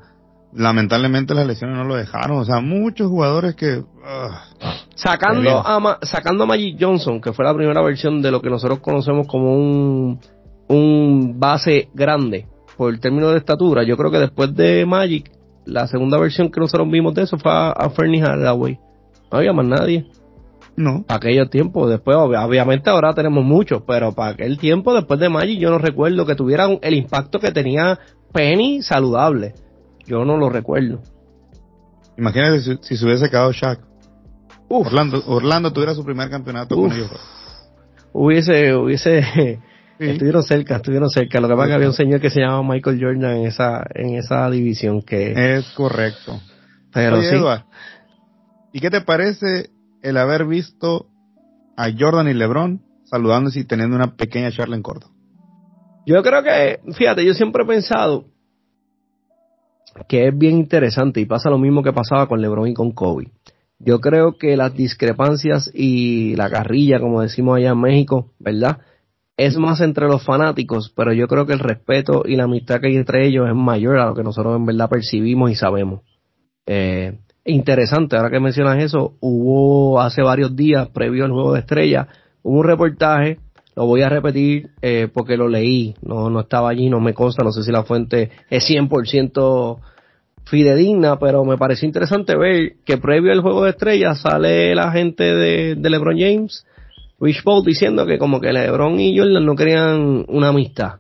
[0.54, 2.40] lamentablemente las lesiones no lo dejaron.
[2.40, 3.84] O sea, muchos jugadores que.
[4.04, 4.46] Ah,
[4.96, 8.80] sacando, a, sacando a Magic Johnson, que fue la primera versión de lo que nosotros
[8.80, 10.20] conocemos como un,
[10.68, 15.30] un base grande por el término de estatura, yo creo que después de Magic,
[15.66, 18.80] la segunda versión que nosotros vimos de eso fue a, a Fernie Hardaway.
[19.32, 20.08] No había más nadie.
[20.76, 21.04] No.
[21.06, 25.60] Para aquellos tiempos, después obviamente ahora tenemos muchos, pero para aquel tiempo después de Magic
[25.60, 28.00] yo no recuerdo que tuvieran el impacto que tenía
[28.34, 29.54] Penny saludable.
[30.06, 31.02] Yo no lo recuerdo.
[32.18, 33.80] Imagínate si, se hubiese quedado Shaq.
[34.68, 37.10] Orlando, Orlando tuviera su primer campeonato con ellos.
[38.12, 39.60] Hubiese, hubiese,
[40.00, 41.40] estuvieron cerca, estuvieron cerca.
[41.40, 43.86] Lo que pasa es que había un señor que se llamaba Michael Jordan en esa,
[43.94, 45.58] en esa división que.
[45.58, 46.40] Es correcto.
[46.94, 47.36] Pero sí.
[48.74, 49.70] ¿y qué te parece
[50.02, 51.08] el haber visto
[51.78, 55.08] a Jordan y LeBron saludándose y teniendo una pequeña charla en corto.
[56.06, 58.26] Yo creo que, fíjate, yo siempre he pensado
[60.08, 63.32] que es bien interesante y pasa lo mismo que pasaba con LeBron y con Kobe.
[63.80, 68.80] Yo creo que las discrepancias y la carrilla, como decimos allá en México, ¿verdad?
[69.38, 72.88] Es más entre los fanáticos, pero yo creo que el respeto y la amistad que
[72.88, 76.02] hay entre ellos es mayor a lo que nosotros en verdad percibimos y sabemos.
[76.66, 77.20] Eh,
[77.50, 82.08] interesante, ahora que mencionas eso, hubo hace varios días, previo al juego de estrella,
[82.44, 83.40] hubo un reportaje,
[83.76, 87.44] lo voy a repetir eh, porque lo leí, no, no estaba allí, no me consta,
[87.44, 89.80] no sé si la fuente es 100%
[90.46, 95.24] fidedigna, pero me pareció interesante ver que previo al juego de estrella sale la gente
[95.24, 96.66] de, de LeBron James,
[97.20, 101.00] Rich Paul, diciendo que como que LeBron y Jordan no querían una amistad.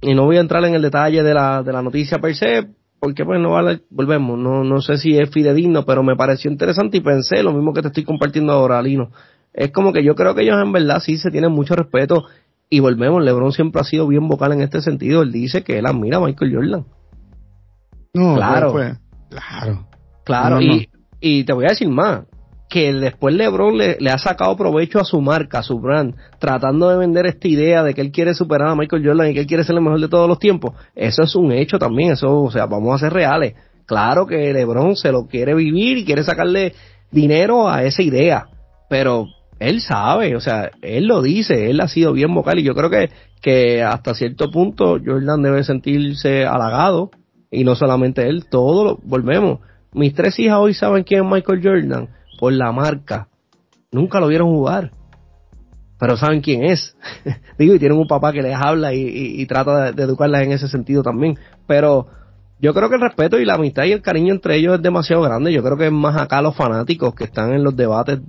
[0.00, 2.66] Y no voy a entrar en el detalle de la, de la noticia per se,
[3.04, 6.96] porque pues no vale, volvemos, no, no sé si es fidedigno, pero me pareció interesante
[6.96, 9.10] y pensé lo mismo que te estoy compartiendo ahora, Lino.
[9.52, 12.24] Es como que yo creo que ellos en verdad sí se tienen mucho respeto
[12.70, 15.84] y volvemos, LeBron siempre ha sido bien vocal en este sentido, él dice que él
[15.84, 16.86] admira a Michael Jordan.
[18.14, 18.72] No, claro.
[18.72, 18.98] Pues,
[19.28, 19.86] claro.
[20.24, 20.88] Claro, y,
[21.20, 22.22] Y te voy a decir más,
[22.68, 26.96] que después LeBron le, ha sacado provecho a su marca, a su brand, tratando de
[26.96, 29.64] vender esta idea de que él quiere superar a Michael Jordan y que él quiere
[29.64, 30.74] ser el mejor de todos los tiempos.
[30.94, 33.54] Eso es un hecho también, eso, o sea, vamos a ser reales.
[33.86, 36.74] Claro que LeBron se lo quiere vivir y quiere sacarle
[37.10, 38.46] dinero a esa idea,
[38.88, 39.26] pero
[39.58, 42.90] él sabe, o sea, él lo dice, él ha sido bien vocal y yo creo
[42.90, 43.10] que,
[43.40, 47.10] que hasta cierto punto Jordan debe sentirse halagado
[47.50, 49.60] y no solamente él, todos lo, volvemos.
[49.92, 52.08] Mis tres hijas hoy saben quién es Michael Jordan
[52.38, 53.28] por la marca.
[53.90, 54.90] Nunca lo vieron jugar,
[55.98, 56.96] pero saben quién es.
[57.58, 61.02] Digo, y tienen un papá que les habla y, trata de, educarlas en ese sentido
[61.02, 61.38] también.
[61.66, 62.08] Pero
[62.60, 65.22] yo creo que el respeto y la amistad y el cariño entre ellos es demasiado
[65.22, 65.52] grande.
[65.52, 68.20] Yo creo que es más acá los fanáticos que están en los debates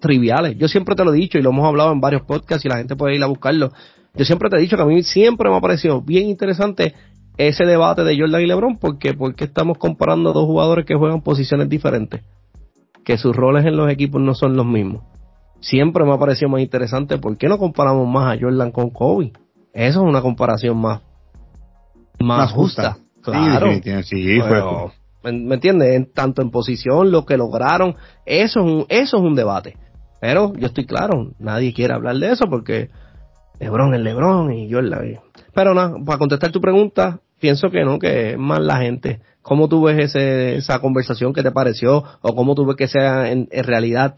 [0.00, 0.56] triviales.
[0.58, 2.78] Yo siempre te lo he dicho y lo hemos hablado en varios podcasts y la
[2.78, 3.72] gente puede ir a buscarlo.
[4.14, 6.94] Yo siempre te he dicho que a mí siempre me ha parecido bien interesante
[7.36, 11.68] ese debate de Jordan y LeBron porque porque estamos comparando dos jugadores que juegan posiciones
[11.68, 12.22] diferentes
[13.06, 15.04] que sus roles en los equipos no son los mismos.
[15.60, 19.32] Siempre me ha parecido más interesante, ¿por qué no comparamos más a Jordan con Kobe?
[19.72, 21.02] Eso es una comparación más,
[22.18, 22.98] más, justa.
[23.22, 23.68] Claro.
[24.02, 24.40] Sí,
[25.22, 26.12] ¿Me, entiendes?
[26.14, 27.94] tanto en posición, lo que lograron,
[28.24, 29.76] eso es, un, eso es un debate.
[30.20, 32.90] Pero yo estoy claro, nadie quiere hablar de eso porque
[33.60, 35.20] Lebron es Lebron y Jordan.
[35.54, 39.68] Pero nada, para contestar tu pregunta, pienso que no, que es más la gente ¿Cómo
[39.68, 42.02] tú ves ese, esa conversación que te pareció?
[42.20, 44.16] ¿O cómo tú ves que sea en, realidad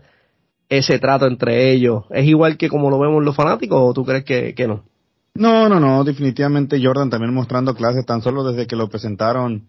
[0.70, 2.04] ese trato entre ellos?
[2.08, 4.84] ¿Es igual que como lo vemos los fanáticos o tú crees que, que no?
[5.34, 9.66] No, no, no, definitivamente Jordan también mostrando clases tan solo desde que lo presentaron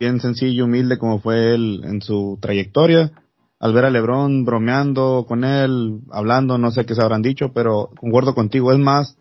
[0.00, 3.12] bien sencillo, humilde como fue él en su trayectoria.
[3.60, 7.90] Al ver a Lebron bromeando con él, hablando, no sé qué se habrán dicho, pero
[8.00, 9.17] concuerdo contigo, es más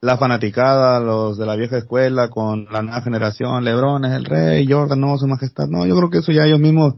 [0.00, 4.66] la fanaticada, los de la vieja escuela con la nueva generación, Lebron es el rey,
[4.70, 6.94] Jordan no, su majestad, no, yo creo que eso ya ellos mismos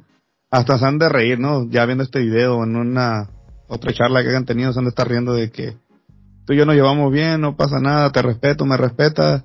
[0.51, 1.69] hasta se han de reír, ¿no?
[1.71, 3.31] Ya viendo este video en una
[3.69, 5.77] otra charla que hayan tenido, se han de estar riendo de que
[6.45, 9.45] tú y yo nos llevamos bien, no pasa nada, te respeto, me respeta.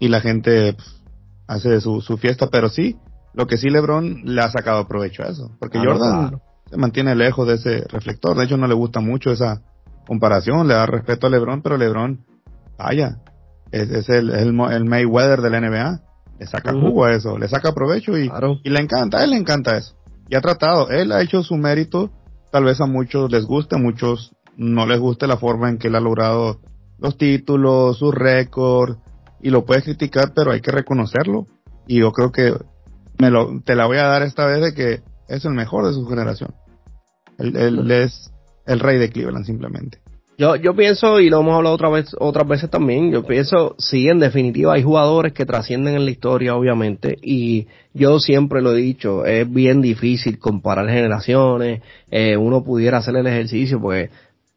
[0.00, 1.02] Y la gente pues,
[1.46, 2.96] hace su, su fiesta, pero sí,
[3.34, 6.40] lo que sí Lebron le ha sacado provecho a eso, porque Jordan
[6.70, 9.60] se mantiene lejos de ese reflector, de hecho no le gusta mucho esa
[10.06, 12.24] comparación, le da respeto a Lebron, pero Lebron
[12.78, 13.18] vaya,
[13.70, 16.00] es, es el, el, el, Mayweather de la NBA.
[16.38, 18.30] Le saca jugo a eso, le saca provecho y,
[18.62, 19.96] y le encanta, a él le encanta eso.
[20.28, 22.10] Y ha tratado, él ha hecho su mérito,
[22.52, 25.88] tal vez a muchos les guste, a muchos no les guste la forma en que
[25.88, 26.60] él ha logrado
[26.98, 28.98] los títulos, su récord,
[29.40, 31.46] y lo puedes criticar, pero hay que reconocerlo.
[31.86, 32.54] Y yo creo que
[33.18, 35.92] me lo, te la voy a dar esta vez de que es el mejor de
[35.92, 36.54] su generación.
[37.38, 38.32] Él, él es
[38.66, 40.00] el rey de Cleveland simplemente.
[40.38, 44.08] Yo, yo pienso, y lo hemos hablado otra vez, otras veces también, yo pienso, sí,
[44.08, 48.76] en definitiva hay jugadores que trascienden en la historia, obviamente, y yo siempre lo he
[48.76, 51.82] dicho, es bien difícil comparar generaciones,
[52.12, 54.10] eh, uno pudiera hacer el ejercicio, pues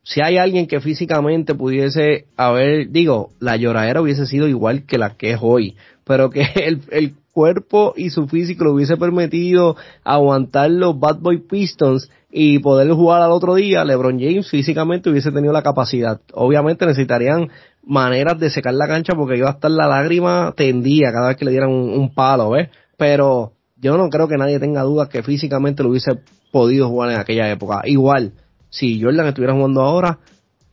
[0.04, 5.18] si hay alguien que físicamente pudiese haber, digo, la lloradera hubiese sido igual que la
[5.18, 10.72] que es hoy, pero que el, el cuerpo y su físico lo hubiese permitido aguantar
[10.72, 15.52] los Bad Boy Pistons y poder jugar al otro día, LeBron James físicamente hubiese tenido
[15.52, 16.22] la capacidad.
[16.34, 17.50] Obviamente necesitarían
[17.84, 21.46] maneras de secar la cancha porque iba a estar la lágrima tendía cada vez que
[21.46, 22.70] le dieran un, palo, ¿ves?
[22.98, 26.20] Pero yo no creo que nadie tenga dudas que físicamente lo hubiese
[26.52, 27.82] podido jugar en aquella época.
[27.86, 28.34] Igual,
[28.70, 30.20] si Jordan estuviera jugando ahora,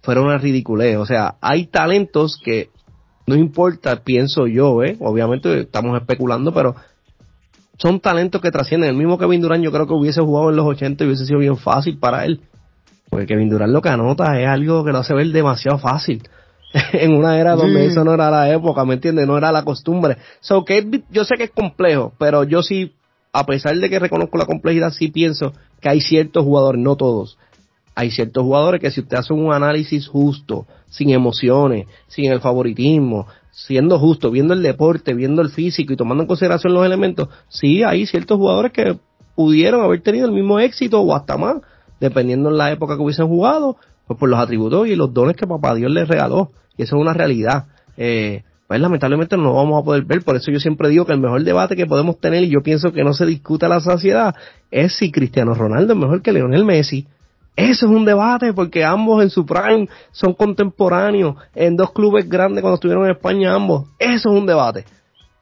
[0.02, 0.96] fuera una ridiculez.
[0.96, 2.70] O sea, hay talentos que
[3.28, 4.96] no importa, pienso yo, ¿eh?
[5.00, 6.74] Obviamente estamos especulando, pero
[7.78, 8.90] son talentos que trascienden.
[8.90, 11.38] El mismo Kevin Durant yo creo que hubiese jugado en los 80 y hubiese sido
[11.38, 12.40] bien fácil para él.
[13.10, 16.22] Porque Kevin Durant lo que anota es algo que lo hace ver demasiado fácil.
[16.92, 19.26] en una era donde eso no era la época, ¿me entiendes?
[19.26, 20.16] No era la costumbre.
[20.40, 22.94] So, que yo sé que es complejo, pero yo sí,
[23.32, 27.38] a pesar de que reconozco la complejidad, sí pienso que hay ciertos jugadores, no todos,
[27.98, 33.26] hay ciertos jugadores que si usted hace un análisis justo, sin emociones, sin el favoritismo,
[33.50, 37.82] siendo justo, viendo el deporte, viendo el físico y tomando en consideración los elementos, sí
[37.82, 39.00] hay ciertos jugadores que
[39.34, 41.56] pudieron haber tenido el mismo éxito o hasta más,
[41.98, 45.48] dependiendo en la época que hubiesen jugado, pues por los atributos y los dones que
[45.48, 46.52] papá Dios les regaló.
[46.76, 47.64] Y eso es una realidad.
[47.96, 51.14] Eh, pues lamentablemente no lo vamos a poder ver, por eso yo siempre digo que
[51.14, 54.36] el mejor debate que podemos tener, y yo pienso que no se discuta la saciedad,
[54.70, 57.08] es si Cristiano Ronaldo es mejor que Leonel Messi.
[57.58, 62.62] Eso es un debate porque ambos en su prime son contemporáneos en dos clubes grandes
[62.62, 63.88] cuando estuvieron en España ambos.
[63.98, 64.84] Eso es un debate.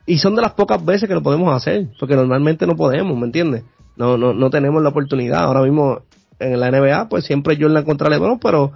[0.07, 3.27] Y son de las pocas veces que lo podemos hacer, porque normalmente no podemos, ¿me
[3.27, 3.65] entiendes?
[3.97, 5.41] No, no, no tenemos la oportunidad.
[5.41, 6.05] Ahora mismo
[6.39, 8.73] en la NBA, pues siempre Jordan contra LeBron, pero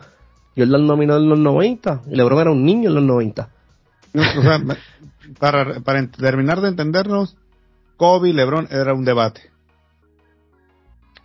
[0.55, 3.49] Jordan nominó en los 90 y LeBron era un niño en los 90.
[4.17, 4.61] o sea,
[5.39, 7.39] para, para terminar de entendernos,
[7.97, 9.41] Kobe y LeBron era un debate.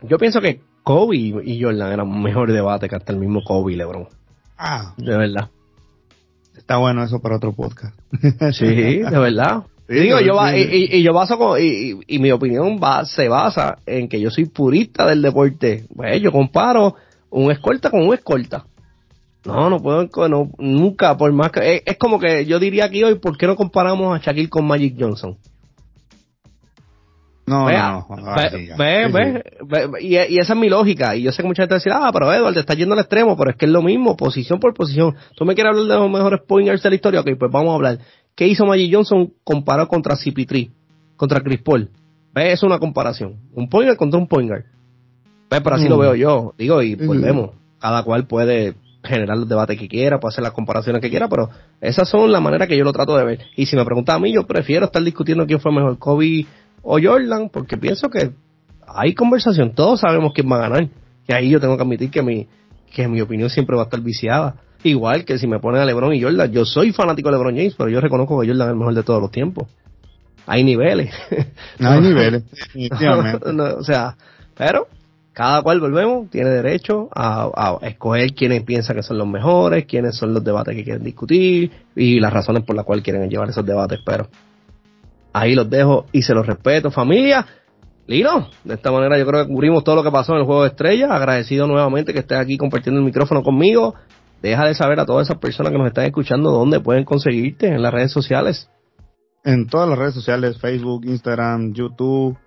[0.01, 3.73] Yo pienso que Kobe y Jordan eran un mejor debate que hasta el mismo Kobe
[3.73, 4.07] y LeBron.
[4.57, 5.49] Ah, De verdad.
[6.55, 7.93] está bueno eso para otro podcast.
[8.53, 8.65] Sí,
[8.99, 9.63] de verdad.
[9.89, 10.55] Sí, Digo, yo sí.
[10.57, 10.61] y,
[10.95, 14.19] y- y yo baso con, y, y- y mi opinión va, se basa en que
[14.21, 15.85] yo soy purista del deporte.
[15.95, 16.95] Pues yo comparo
[17.29, 18.65] un escolta con un escolta.
[19.45, 23.03] No, no puedo, no, nunca, por más que, es, es como que yo diría aquí
[23.03, 25.37] hoy, ¿por qué no comparamos a Shaquille con Magic Johnson?
[27.47, 28.35] No, Vea, no, no.
[28.35, 31.15] ve, ve, ve, ve, ve, y, y esa es mi lógica.
[31.15, 32.93] Y yo sé que mucha gente va a decir, ah, pero Edward, te está yendo
[32.95, 35.13] al extremo, pero es que es lo mismo, posición por posición.
[35.35, 37.75] Tú me quieres hablar de los mejores pointers de la historia, ok, pues vamos a
[37.75, 37.99] hablar.
[38.35, 40.71] ¿Qué hizo Magic Johnson comparado contra CP3,
[41.17, 41.89] contra Chris Paul?
[42.33, 43.35] Ve, es una comparación.
[43.53, 44.65] Un pointer contra un pointer.
[45.51, 45.89] Ve, pero así Mm.
[45.89, 46.53] lo veo yo.
[46.57, 47.51] Digo, y Sí, volvemos.
[47.79, 48.73] Cada cual puede
[49.03, 52.41] generar los debates que quiera, puede hacer las comparaciones que quiera, pero esas son la
[52.41, 53.39] manera que yo lo trato de ver.
[53.55, 56.47] Y si me preguntas a mí, yo prefiero estar discutiendo quién fue mejor, Kobe
[56.85, 58.31] o Jordan, porque pienso que
[58.87, 60.87] hay conversación, todos sabemos quién va a ganar.
[61.27, 62.47] Y ahí yo tengo que admitir que mi,
[62.93, 64.57] que mi opinión siempre va a estar viciada.
[64.83, 67.73] Igual que si me ponen a LeBron y Jordan, yo soy fanático de LeBron James,
[67.75, 69.67] pero yo reconozco que Jordan es el mejor de todos los tiempos.
[70.45, 71.11] Hay niveles.
[71.79, 73.51] No hay niveles, definitivamente.
[73.51, 74.15] No, o sea,
[74.55, 74.87] pero
[75.33, 80.15] cada cual volvemos, tiene derecho a, a escoger quiénes piensa que son los mejores, quiénes
[80.15, 83.65] son los debates que quieren discutir y las razones por las cuales quieren llevar esos
[83.65, 84.29] debates, pero
[85.35, 87.45] ahí los dejo y se los respeto, familia.
[88.07, 90.63] Lino, de esta manera yo creo que cubrimos todo lo que pasó en el juego
[90.63, 91.11] de estrellas.
[91.11, 93.95] Agradecido nuevamente que estés aquí compartiendo el micrófono conmigo.
[94.41, 97.81] Deja de saber a todas esas personas que nos están escuchando dónde pueden conseguirte en
[97.81, 98.69] las redes sociales.
[99.43, 102.37] En todas las redes sociales, Facebook, Instagram, YouTube,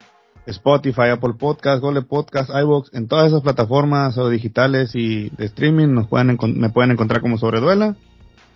[0.47, 5.89] Spotify, Apple Podcast, Google Podcast, iVoox, en todas esas plataformas o digitales y de streaming
[5.89, 7.97] nos pueden me pueden encontrar como Sobreduela.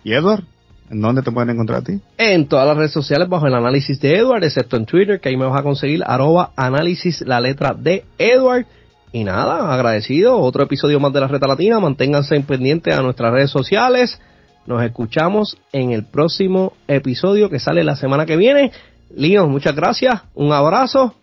[0.03, 0.43] Y Edward,
[0.89, 1.99] ¿en dónde te pueden encontrar a ti?
[2.17, 5.37] en todas las redes sociales bajo el análisis de Edward, excepto en Twitter, que ahí
[5.37, 8.65] me vas a conseguir arroba análisis la letra de Edward.
[9.11, 13.51] Y nada, agradecido, otro episodio más de la Reta Latina, manténganse pendientes a nuestras redes
[13.51, 14.19] sociales.
[14.65, 18.71] Nos escuchamos en el próximo episodio que sale la semana que viene.
[19.15, 21.13] Lino, muchas gracias, un abrazo,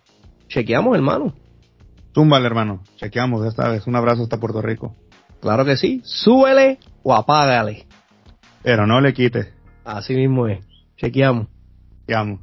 [0.47, 1.33] chequeamos hermano.
[2.13, 2.81] Zúmbale, hermano.
[2.97, 3.87] Chequeamos esta vez.
[3.87, 4.95] Un abrazo hasta Puerto Rico.
[5.39, 7.87] Claro que sí, súbele o apágale.
[8.63, 9.53] Pero no le quites.
[9.83, 10.59] Así mismo es,
[10.97, 11.47] chequeamos.
[12.13, 12.39] Amo.